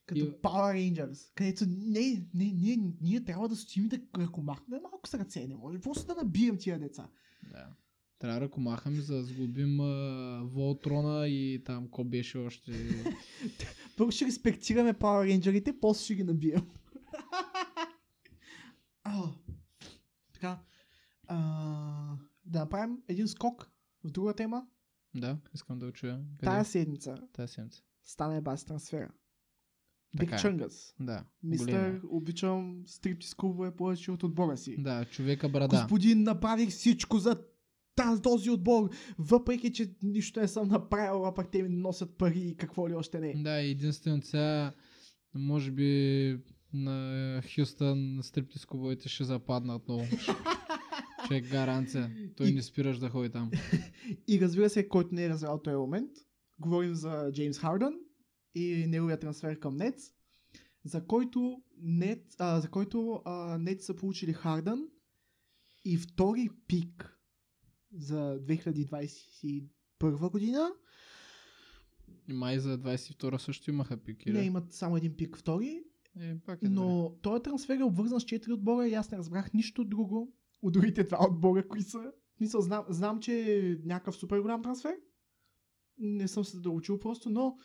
[0.05, 1.99] Като И- Power Rangers, където не,
[2.33, 6.05] не, ние, ние трябва да стоим и да ръкомахнем малко с ръце, не може просто
[6.05, 7.09] да набием тия деца.
[7.43, 7.67] Да.
[8.19, 12.71] Трябва да ръкомахаме, за да сглобим а, Волтрона и там ко беше още.
[13.97, 16.61] Първо ще респектираме Power Rangerите, после ще ги набием.
[19.03, 19.23] А,
[20.33, 20.59] така,
[21.27, 23.69] а, да направим един скок
[24.03, 24.63] в друга тема.
[25.15, 26.15] да, искам да чуя.
[26.39, 26.45] Къде?
[26.51, 27.81] Тая седмица Тая седмица.
[28.03, 29.11] стана бас трансфера.
[30.19, 30.37] Биг е.
[30.37, 30.93] Чънгъс.
[30.99, 31.25] Да.
[31.43, 32.01] Мистер, големия.
[32.09, 34.75] обичам стриптиз клубове повече от отбора си.
[34.79, 35.77] Да, човека брада.
[35.77, 37.43] Господин, направих всичко за
[37.95, 42.39] таз, този отбор, въпреки, че нищо не съм направил, а пък те ми носят пари
[42.39, 43.33] и какво ли още не.
[43.43, 44.73] Да, единствено сега,
[45.35, 46.39] може би
[46.73, 50.03] на Хюстън стриптиз клубовете ще западнат много.
[51.27, 52.11] Ще е гаранция.
[52.35, 53.51] Той И- не спираш да ходи там.
[54.27, 56.11] И разбира се, който не е разбрал този момент,
[56.59, 57.93] говорим за Джеймс Хардън
[58.55, 60.03] и неговия трансфер към Нетс,
[60.83, 64.87] за който Нет, а, за който а, Нетс са получили Хардън
[65.85, 67.17] и втори пик
[67.91, 69.67] за 2021
[70.31, 70.69] година.
[72.27, 74.31] И май за 22 също имаха пики.
[74.31, 75.83] Не имат само един пик втори,
[76.19, 76.75] Е, пак е добре.
[76.75, 80.73] но този трансфер е обвързан с 4 отбора и аз не разбрах нищо друго от
[80.73, 82.11] другите два отбора, кои са.
[82.39, 84.95] Мисъл, знам, знам, че е някакъв супер голям трансфер.
[85.97, 87.57] Не съм се доучил просто, но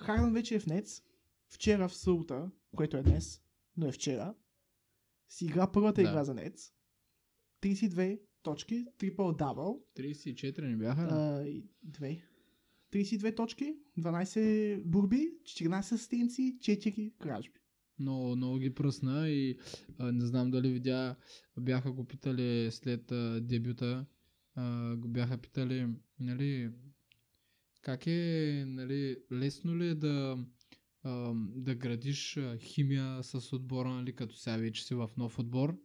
[0.00, 1.02] Хардън вече е в Нец.
[1.48, 3.42] Вчера в събота, което е днес,
[3.76, 4.34] но е вчера,
[5.28, 6.08] си игра първата Да.
[6.08, 6.72] игра за Нец.
[7.62, 9.60] 32 точки, трипл дабл,
[9.96, 12.22] 34 не бяха а, и две.
[12.92, 17.60] 32 точки, 12 бурби, 14 асистенции, 4 кражби.
[17.98, 19.58] Много, много ги пръсна и
[19.98, 21.16] а, не знам дали видя,
[21.60, 24.06] бяха го питали след а, дебюта,
[24.54, 25.88] а, го бяха питали,
[26.20, 26.70] нали,
[27.82, 30.44] как е, нали, лесно ли е да,
[31.02, 35.76] а, да градиш химия с отбора, нали, като сега вече си в нов отбор.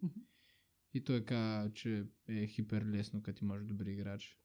[0.94, 4.40] И той каза, че е хипер лесно, като имаш добри играчи.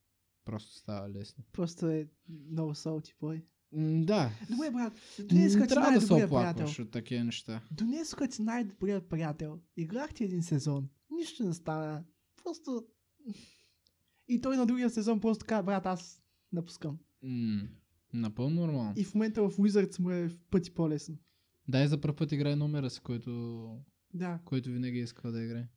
[0.45, 1.45] Просто става лесно.
[1.53, 2.09] Просто е
[2.51, 3.43] много салти, бой.
[3.77, 4.93] Да, Добре, брат.
[5.16, 7.61] си трябва да се оплакваш от такива неща.
[7.70, 9.61] Днес като си най-добрият приятел.
[9.77, 10.89] Играхте един сезон.
[11.11, 12.05] Нищо не стана.
[12.45, 12.85] Просто...
[14.29, 16.22] И той на другия сезон просто каза, брат, аз
[16.53, 16.99] напускам.
[17.22, 17.62] М,
[18.12, 18.93] напълно нормално.
[18.97, 21.16] И в момента в Wizards му е в пъти по-лесно.
[21.68, 23.68] Дай за първ път играе номера си, който,
[24.14, 24.39] Да.
[24.45, 25.68] който винаги е искал да играе.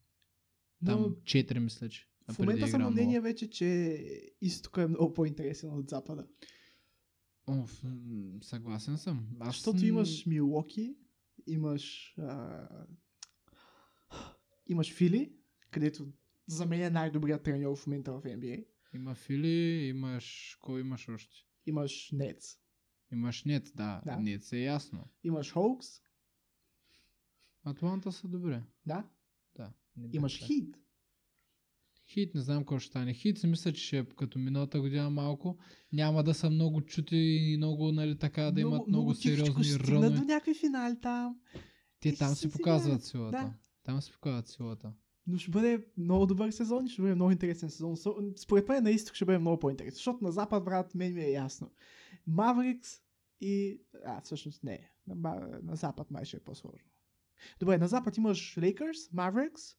[0.86, 2.08] Там Но 4 мисля, че.
[2.32, 4.00] В момента съм на мнение вече, че
[4.42, 6.28] изтока е много по-интересен от запада.
[7.48, 9.28] М, съгласен съм.
[9.40, 10.98] Аз Защото м, имаш Милуоки,
[11.48, 12.16] имаш...
[12.18, 12.68] А...
[14.68, 15.34] Имаш Фили,
[15.72, 16.08] където
[16.48, 18.66] за мен е най-добрият треньор в момента в NBA.
[18.94, 20.58] Има Фили, имаш...
[20.62, 21.36] Кой имаш още?
[21.66, 22.46] Имаш Нетс.
[23.12, 24.02] Имаш Нет, да.
[24.06, 24.18] Да.
[24.18, 25.08] Нет е ясно.
[25.24, 25.88] Имаш Хоукс.
[27.64, 28.64] Атланта са добре.
[28.86, 29.10] Да.
[29.56, 29.74] Да.
[30.14, 30.38] Имаш.
[30.38, 30.78] Хит.
[32.10, 33.14] Хит, не знам какво ще стане.
[33.14, 35.58] Хит си мисля, че ще е като миналата година малко.
[35.94, 40.10] Няма да са много чути и много, нали така, да имат много, тихичко сериозни рънове.
[40.10, 41.40] до някакви финали там.
[42.00, 43.04] Те там си показват играят.
[43.04, 43.38] силата.
[43.38, 43.54] Да.
[43.84, 44.94] Там си показват силата.
[45.28, 47.96] Но ще бъде много добър сезон и ще бъде много интересен сезон.
[48.38, 51.32] Според мен на изток ще бъде много по-интересен, защото на запад, брат, мен ми е
[51.32, 51.72] ясно.
[52.28, 52.90] Маврикс
[53.42, 53.82] и...
[54.06, 54.92] А, всъщност не.
[55.08, 56.90] На, на запад май ще е по-сложно.
[57.60, 59.76] Добре, на запад имаш Lakers, Mavericks.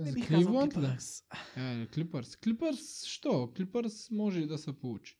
[0.00, 0.86] За Кливланд ли?
[1.56, 2.36] Е, Клипърс.
[2.36, 3.52] Клипърс, що?
[3.56, 5.18] Клипърс може и да се получи.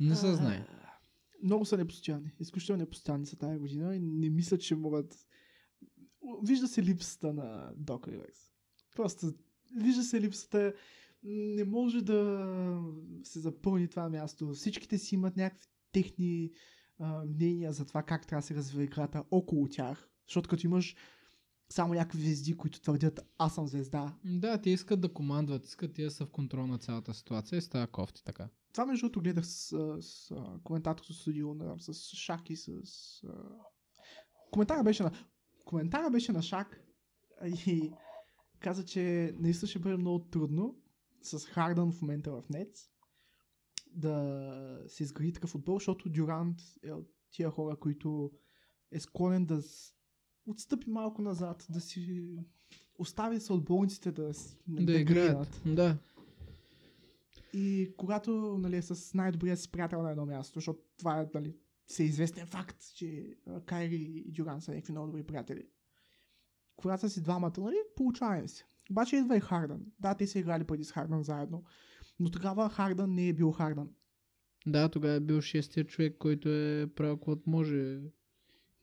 [0.00, 0.66] Не се знае.
[1.42, 2.32] Много са непостоянни.
[2.40, 5.26] Изключително непостоянни са тази година и не мисля, че могат...
[6.42, 8.52] Вижда се липсата на Док Риверс.
[8.96, 9.32] Просто
[9.76, 10.74] вижда се липсата.
[11.22, 12.82] Не може да
[13.22, 14.48] се запълни това място.
[14.48, 16.50] Всичките си имат някакви техни
[16.98, 20.10] а, мнения за това как трябва да се развива играта около тях.
[20.26, 20.96] Защото като имаш
[21.72, 24.14] само някакви звезди, които твърдят аз съм звезда.
[24.24, 27.62] Да, те искат да командват, искат те да са в контрол на цялата ситуация и
[27.62, 28.48] става кофти така.
[28.72, 32.70] Това между другото гледах с, с а, коментаторското студио с Шак и с...
[33.28, 33.32] А...
[34.50, 35.12] Коментара беше на...
[35.64, 36.80] Коментара беше на Шак
[37.44, 37.92] и
[38.60, 40.76] каза, че наистина ще бъде много трудно
[41.22, 42.90] с Хардън в момента в Нец
[43.92, 48.30] да се изгради такъв футбол, защото Дюрант е от тия хора, които
[48.92, 49.94] е склонен да с-
[50.50, 52.28] отстъпи малко назад, да си
[52.98, 55.62] остави се отборниците да, с- Да, играят.
[55.66, 55.96] Да.
[57.54, 61.56] И когато нали, е с най-добрия си приятел на едно място, защото това е нали,
[61.86, 63.36] се известен факт, че
[63.66, 65.66] Кайри и Дюран са някакви много добри приятели.
[66.76, 68.64] Когато са си двамата, нали, получаваме се.
[68.90, 69.80] Обаче идва и Хардън.
[70.00, 71.64] Да, те са играли преди с Хардън заедно,
[72.20, 73.90] но тогава Хардън не е бил Хардън.
[74.66, 78.00] Да, тогава е бил шестия човек, който е правил каквото може.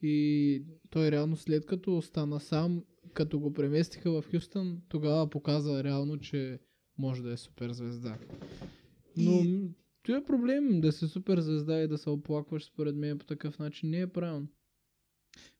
[0.01, 2.83] И той реално след като остана сам,
[3.13, 6.59] като го преместиха в Хюстън, тогава показа реално, че
[6.97, 8.17] може да е супер звезда.
[9.17, 9.69] Но И-
[10.03, 13.59] това е проблем да си супер звезда и да се оплакваш според мен по такъв
[13.59, 14.47] начин не е правилно.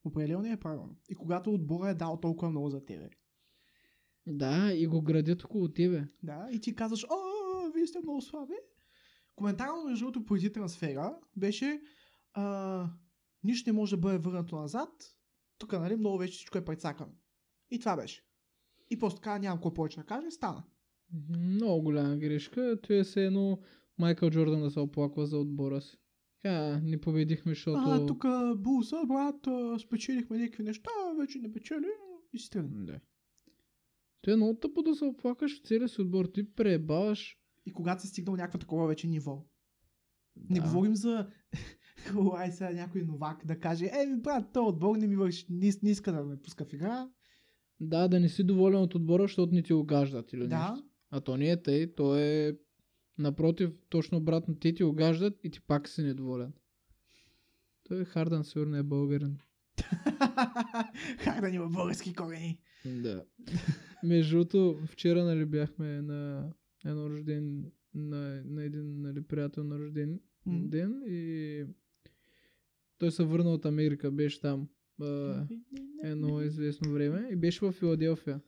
[0.04, 0.96] Определено не е правилно.
[1.10, 3.10] И когато отбора е дал толкова много за тебе,
[4.28, 6.08] Да, и го градят около тебе.
[6.24, 7.18] Да, и ти казваш, о,
[7.76, 8.54] вие сте много слаби.
[9.36, 11.82] Коментарът между другото преди трансфера беше
[12.34, 12.90] а,
[13.48, 14.89] нищо не може да бъде върнато назад.
[15.58, 17.12] Тук, нали, много вече всичко е прецакано.
[17.72, 18.24] И това беше.
[18.89, 20.64] И просто така нямам какво повече да кажа, стана.
[21.39, 22.80] Много голяма грешка.
[22.84, 23.60] Това е все едно
[23.98, 25.98] Майкъл Джордан да се оплаква за отбора си.
[26.43, 27.82] А, не победихме, защото...
[27.89, 28.26] А, тук
[28.58, 29.48] Булса, брат,
[29.82, 30.89] спечелихме някакви неща,
[31.20, 31.88] вече не печели
[32.34, 32.86] и си тръгна.
[32.86, 33.00] Да.
[34.22, 36.26] То е много тъпо да се оплакаш от целия си отбор.
[36.26, 37.38] Ти пребаваш.
[37.66, 39.45] И когато си стигнал някакво такова вече ниво.
[40.50, 40.66] Не Да.
[40.66, 41.28] говорим за
[42.38, 45.89] ай сега някой новак да каже, е, брат, то отбор не ми върши, не, не
[45.89, 47.10] иска да ме пуска в игра.
[47.80, 50.88] Да, да не си доволен от отбора, защото не ти огаждат или Да, нещо.
[51.12, 52.58] А то не е тъй, то е
[53.18, 54.55] напротив, точно обратно.
[54.55, 56.53] Те ти огаждат и ти пак си недоволен.
[57.84, 59.38] Той Хардън сигурно е българин.
[61.18, 62.60] Хардън има български корени.
[62.86, 63.24] Да.
[64.03, 66.51] Между другото, вчера нали бяхме на
[66.86, 70.70] едно рожден, на, на един нали, приятел на рожден Мгм.
[70.70, 71.66] ден и
[72.98, 74.70] той се върна от Америка, беше там
[75.02, 75.45] а,
[76.04, 78.41] едно известно време и беше в Филаделфия.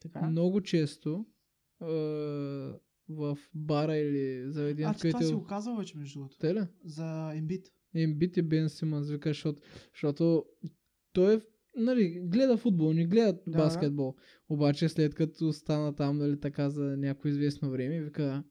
[0.00, 0.30] Така.
[0.30, 1.26] Много често
[1.80, 1.86] а,
[3.08, 5.28] в бара или а, заведението, ти това където...
[5.28, 6.38] си го казал вече, между другото.
[6.38, 6.60] Те ли?
[6.84, 7.66] За Ембит.
[7.94, 9.62] Ембит и Бен Симънс, вика, защото,
[9.92, 10.44] защото
[11.12, 11.40] той е,
[11.76, 14.14] нали, гледа футбол, не гледа Да, да, баскетбол.
[14.48, 18.44] Обаче след като стана там, нали, така за някое известно време, вика,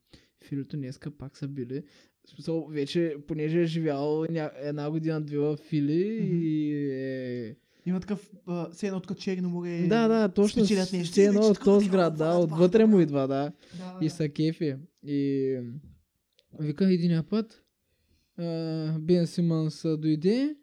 [0.43, 1.83] Филито днеска пак са били.
[2.27, 4.51] Смисъл, вече, понеже е живял ня...
[4.55, 6.39] една година, две в Фили Мгм.
[6.41, 7.55] и е...
[7.85, 8.31] Има такъв,
[8.71, 9.87] все едно от Черно море.
[9.87, 10.63] Да, да, точно.
[11.03, 13.51] Все едно от този град, да, отвътре му идва, да.
[13.77, 14.75] да, И са кефи.
[15.05, 15.59] И
[16.59, 17.63] вика един път,
[18.99, 20.55] Бен Симънс дойде,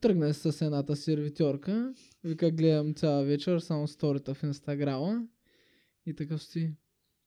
[0.00, 1.94] тръгна с едната сервитьорка,
[2.24, 5.26] вика гледам цяла вечер, само сторита в инстаграма
[6.06, 6.74] и такъв си.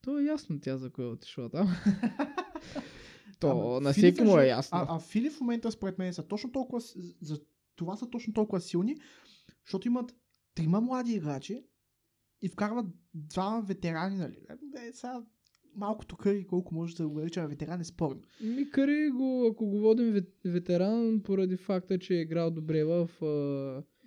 [0.02, 1.76] То е ясно тя за кое е отишла там.
[3.40, 4.78] То Ама на всеки му е въже- ясно.
[4.78, 6.82] А, а Фили в момента според мен са точно толкова,
[7.22, 7.40] за
[7.76, 8.98] това са точно толкова силни,
[9.66, 10.16] защото имат
[10.56, 11.64] трима млади играчи
[12.42, 14.38] и вкарват два ветерани, нали?
[14.88, 15.24] Е, сега
[15.76, 18.22] малкото къри, колко може да го наричаме ветеран, е спорно.
[18.42, 23.10] Ми кари го, ако го водим вет- ветеран, поради факта, че е играл добре в...
[23.22, 23.26] А...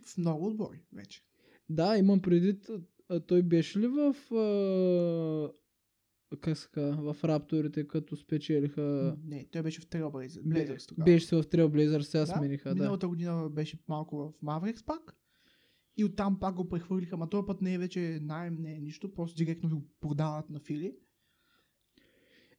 [0.06, 1.22] В много отбори вече.
[1.68, 2.70] Да, имам предвид,
[3.08, 4.14] а, той беше ли в...
[4.34, 5.52] А...
[6.40, 6.68] Как се?
[6.76, 9.16] В Рапторите, като спечелиха...
[9.24, 10.42] Не, той беше в Trailblazers.
[10.42, 11.04] Blazers тогава.
[11.04, 12.74] Беше се в Trailblazers, сега да, смениха, да.
[12.74, 15.16] Миналата година беше малко в Mavericks пак.
[15.96, 19.14] И оттам пак го прехвърлиха, ма този път не е вече найем, не е нищо,
[19.14, 20.96] просто директно го продават на Фили.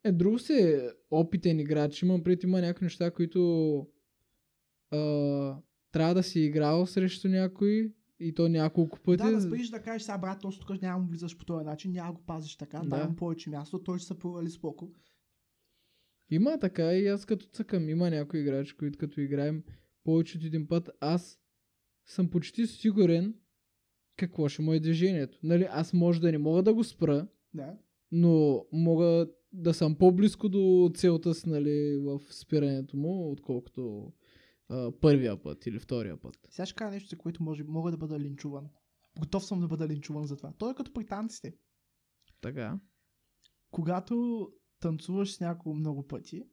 [0.03, 0.79] Е, друго си
[1.11, 2.01] опитен играч.
[2.01, 3.79] Имам пред има някакви неща, които
[4.91, 4.97] а,
[5.91, 9.23] трябва да си играл срещу някой и то няколко пъти.
[9.23, 11.91] Да, да спреш да кажеш, сега брат, точно тук няма му влизаш по този начин,
[11.91, 12.83] няма го пазиш така, Да.
[12.83, 12.89] да.
[12.89, 14.91] давам повече място, той ще се провали споко.
[16.31, 17.89] Има така и аз като цъкам.
[17.89, 19.63] Има някои играчи, които като играем
[20.03, 21.39] повече от един път, аз
[22.05, 23.35] съм почти сигурен
[24.17, 25.39] какво ще му е движението.
[25.43, 27.77] Нали, аз може да не мога да го спра, Да.
[28.11, 34.11] но мога да съм по-близко до целта си нали, в спирането му, отколкото
[34.69, 36.37] а, първия път или втория път.
[36.49, 38.69] Сега ще кажа нещо, за което може, мога да бъда линчуван.
[39.19, 40.53] Готов съм да бъда линчуван за това.
[40.57, 41.55] Той е като при танците.
[42.41, 42.79] Така.
[43.71, 44.47] Когато
[44.79, 46.43] танцуваш с някого много пъти,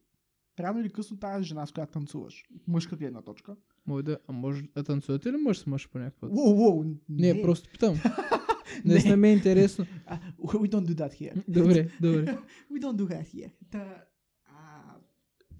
[0.59, 3.55] рано или късно тази жена, с която танцуваш, мъжка гледна точка.
[3.85, 6.31] Може да, а може да танцувате ли мъж с мъж по някакъв път?
[6.33, 7.41] Уоу, уоу, Не, не.
[7.41, 7.95] просто питам.
[8.85, 9.03] Не.
[9.03, 9.85] Не, ме е интересно.
[10.05, 11.43] А, we don't do that here.
[11.47, 12.37] Добре, добре.
[12.71, 13.51] We don't do that here.
[13.71, 14.05] Та,
[14.45, 14.95] а,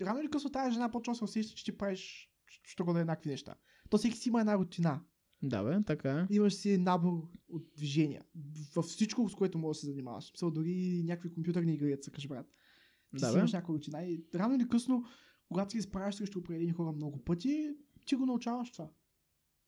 [0.01, 2.99] рано или късно тази жена почва да се усеща, че ти правиш що го да
[2.99, 3.55] еднакви неща.
[3.89, 5.01] То всеки си има една рутина.
[5.41, 6.35] Да, бе, така е.
[6.35, 8.25] Имаш си набор от движения.
[8.75, 10.25] Във всичко, с което можеш да се занимаваш.
[10.25, 12.47] Смисъл, дори някакви компютърни игри, цъкаш, брат.
[13.15, 13.39] Ти Да, си бе.
[13.39, 15.05] имаш някаква рутина и рано или късно,
[15.49, 17.75] когато се изправяш срещу определени хора много пъти,
[18.05, 18.89] ти го научаваш това.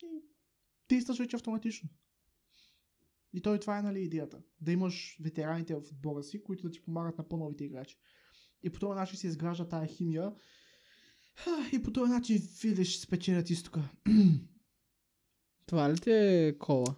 [0.03, 0.21] И
[0.89, 1.89] действаш вече автоматично.
[3.33, 4.41] И той това е нали идеята.
[4.61, 7.97] Да имаш ветераните в отбора си, които да ти помагат на по-новите играчи.
[8.63, 10.33] И по този начин се изгражда тая химия.
[11.73, 13.89] И по този начин видиш спечелят изтока.
[15.65, 16.95] Това ли ти е кола?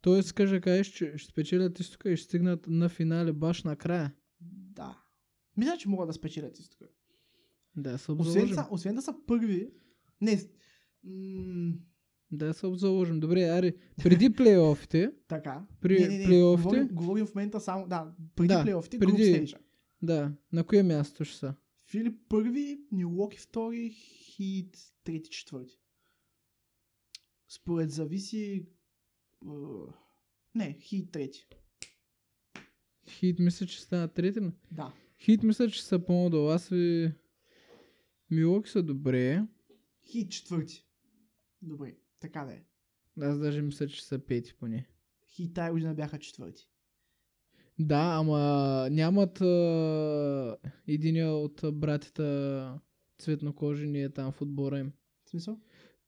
[0.00, 4.14] Тоест, кажа, кажеш, че ще спечелят изтока и ще стигнат на финале баш накрая.
[4.40, 4.98] Да.
[5.56, 6.84] Мисля, че могат да спечелят изтока.
[7.76, 8.54] Да се Освен, обзаложим.
[8.54, 9.70] са, освен да са първи.
[10.20, 10.40] Не.
[11.04, 11.74] М-
[12.30, 13.20] Да се обзаложим.
[13.20, 15.66] Добре, аре, преди плейофите, така.
[15.80, 16.62] При не, не, не, плейофите?
[16.64, 17.88] Говорим, говорим в момента само.
[17.88, 19.54] Да, преди Да, плейофите, преди-
[20.02, 21.54] да, на кое място ще са?
[21.94, 25.80] Филип първи, Милуоки втори, Хит трети, четвърти.
[27.48, 28.66] Според зависи...
[30.54, 31.46] Не, Хит трети.
[33.08, 34.40] Хит мисля, че стана трети.
[34.40, 34.92] но- Да.
[35.18, 36.48] Хит мисля, че са по-надолу.
[36.48, 37.12] Аз ви...
[38.30, 39.46] Милоки са добре.
[40.02, 40.86] Хит четвърти.
[41.62, 42.64] Добре, така да е.
[43.20, 44.88] Аз даже мисля, че са пети поне.
[45.26, 46.68] Хит тая година бяха четвърти.
[47.78, 50.56] Да, ама нямат а...
[50.88, 52.80] единия от братята
[53.18, 54.92] цветнокожи не е там в отбора им.
[55.24, 55.58] В смисъл?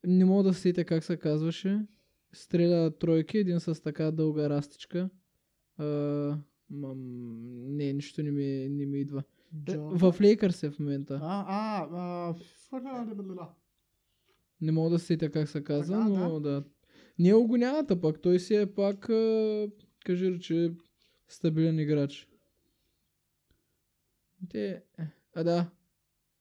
[0.07, 1.87] Не мога да се сетя как се казваше.
[2.33, 5.11] Стреля тройки, един с така дълга растичка.
[5.79, 5.85] А,
[6.71, 6.99] мам,
[7.77, 9.23] не, нищо не ми, не ми идва.
[9.64, 9.81] Джо...
[9.81, 11.21] В Лейкърс е в момента.
[11.23, 12.35] А, а, а...
[12.35, 12.73] ф-
[14.61, 16.64] Не мога да се сетя как се казва, но да.
[17.19, 19.69] Не го нямат, а пак той си е пак, а,
[20.05, 20.75] кажи рече,
[21.29, 22.29] стабилен играч.
[24.51, 24.85] Те,
[25.35, 25.70] а да,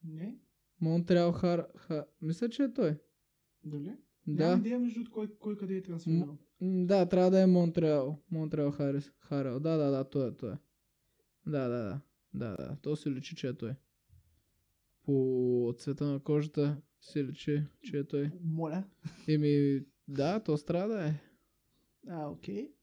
[0.04, 0.40] Не?
[0.82, 2.98] Монтреал Хар, Ха, мисля, че е той.
[3.64, 3.98] Дали?
[4.28, 6.38] Да, Нямам идея между кой, кой къде е трансферирал.
[6.62, 8.24] М, да, трябва да е Монтреал.
[8.32, 9.60] Монтреал Харис, Харел.
[9.60, 10.58] Да, да, да, той е, той е.
[11.46, 12.02] Да, да, да.
[12.34, 13.76] Да, да, то се личи, че е той.
[15.04, 18.32] По цвета на кожата се личи, че е той.
[18.44, 18.84] Моля.
[19.28, 21.14] Еми, да, то страда е.
[22.08, 22.75] А, окей.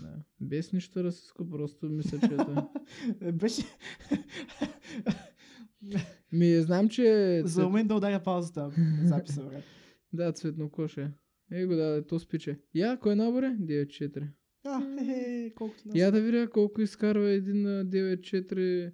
[0.00, 0.22] Да.
[0.40, 2.36] Без нищо расистско, просто мисля, че
[3.26, 3.32] е.
[3.32, 3.62] Беше...
[6.32, 8.70] Ми, знам, че е За момент да ударя паузата
[9.04, 9.64] записа, брат.
[10.12, 11.12] Да, цветнокош е.
[11.52, 12.58] Ей го да, то спиче.
[12.74, 13.56] Я, кой набор е?
[13.60, 14.28] 9-4.
[14.64, 15.96] А, хе-хе, колкото нас.
[15.96, 18.92] Я да видя колко изкарва един а, 9-4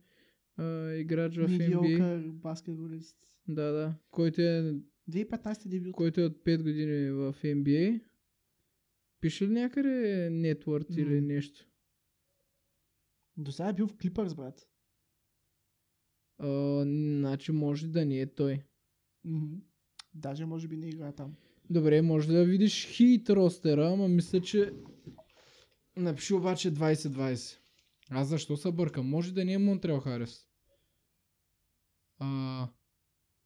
[0.57, 1.81] а, играч в NBA.
[1.81, 3.17] Медиокър баскетболист.
[3.49, 3.95] Да, да.
[4.11, 4.75] Който е,
[5.11, 5.93] 2015 дебют.
[5.93, 8.01] който е от 5 години в NBA.
[9.25, 10.97] Пише ли някъде нетворд М.
[10.99, 11.66] или нещо?
[13.37, 14.68] До сега е бил в Клипърс, брат.
[16.39, 16.81] А,
[17.18, 18.62] значи може да не е той.
[19.25, 19.55] Мгм.
[20.14, 21.37] Даже може би не играе там.
[21.70, 24.72] Добре, може да видиш хит ростера, ама мисля, че...
[25.97, 27.59] Напиши обаче 20-20.
[28.11, 29.09] Аз защо се бъркам?
[29.09, 30.47] Може да не е Монтреал Харис.
[32.18, 32.68] А,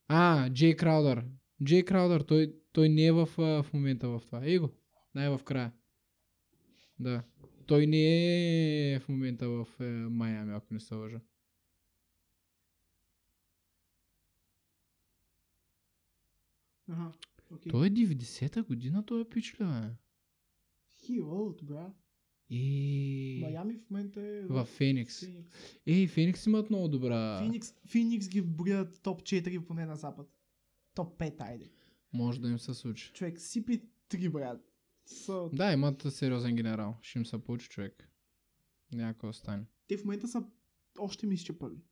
[0.09, 1.25] а Джей Краудър.
[1.65, 4.45] Джей Краудър, той, той не е в, в момента в това.
[4.45, 4.59] Ей
[5.15, 5.73] го, най в края.
[6.99, 7.23] Да.
[7.67, 11.21] Той не е в момента в е, Майами, ако не се лъжа.
[16.89, 17.13] Ага.
[17.51, 17.71] Окей.
[17.73, 19.95] Той е 90-та година, той е пич ли, бе?
[21.03, 21.93] He old, бра.
[22.51, 23.39] И...
[23.43, 25.21] Майами в момента е В Феникс.
[25.21, 25.55] Феникс.
[25.87, 27.39] Ей, Феникс имат много добра...
[27.39, 30.29] Феникс, Феникс ги броят топ 4 поне на запад.
[30.95, 31.71] Топ 5, айде.
[32.13, 33.13] Може да им се случи.
[33.13, 34.68] Човек, CP3, брат.
[35.09, 35.49] Са...
[35.53, 36.99] Да, имат сериозен генерал.
[37.03, 38.11] Ще им се получи човек.
[38.93, 39.67] Някой остане.
[39.87, 40.45] Те в момента са
[40.99, 41.83] още мисля, че първи.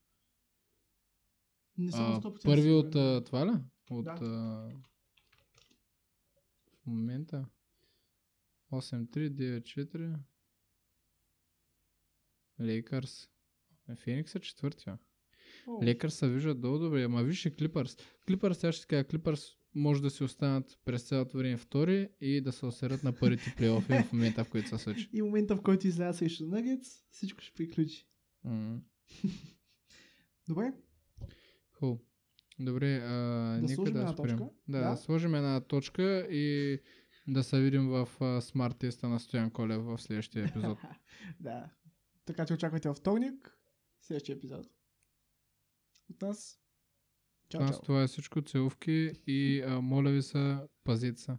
[1.78, 3.60] Не съм А, на 100% първи от а, това ли?
[3.90, 4.10] От Да.
[4.20, 4.26] а,
[6.82, 7.48] в момента
[8.72, 10.18] 8-3, 9-4
[12.60, 13.28] Лейкърс
[13.88, 14.98] Е, Феникс е четвъртия.
[15.82, 17.96] Лекар се виждат много добре, ама виж и Клипърс.
[18.26, 22.52] Клипърс, сега ще кажа, Клипърс може да си останат през цялото време втори и да
[22.52, 25.10] се осерят на първите плейофи в момента, в който се случи.
[25.12, 28.08] И момента, в който изляза срещу Нагетс, всичко ще приключи.
[28.44, 28.80] М.
[30.48, 30.72] Добре,
[31.72, 32.00] Хубаво.
[32.58, 33.08] Добре, а,
[33.60, 34.16] Да нека да спрем.
[34.16, 34.50] точка?
[34.68, 34.90] Да, Да.
[34.90, 36.78] да, сложим една точка и
[37.28, 40.78] да се видим в а, смарт теста на Стоян Колев в следващия епизод.
[41.40, 41.70] да.
[42.24, 43.58] Така че очаквайте във вторник,
[44.00, 44.66] следващия епизод.
[46.10, 46.60] От нас.
[47.48, 47.80] Чао, Аз чао.
[47.80, 48.42] това е всичко.
[48.42, 51.32] Целувки и а, моля ви се, пазите се.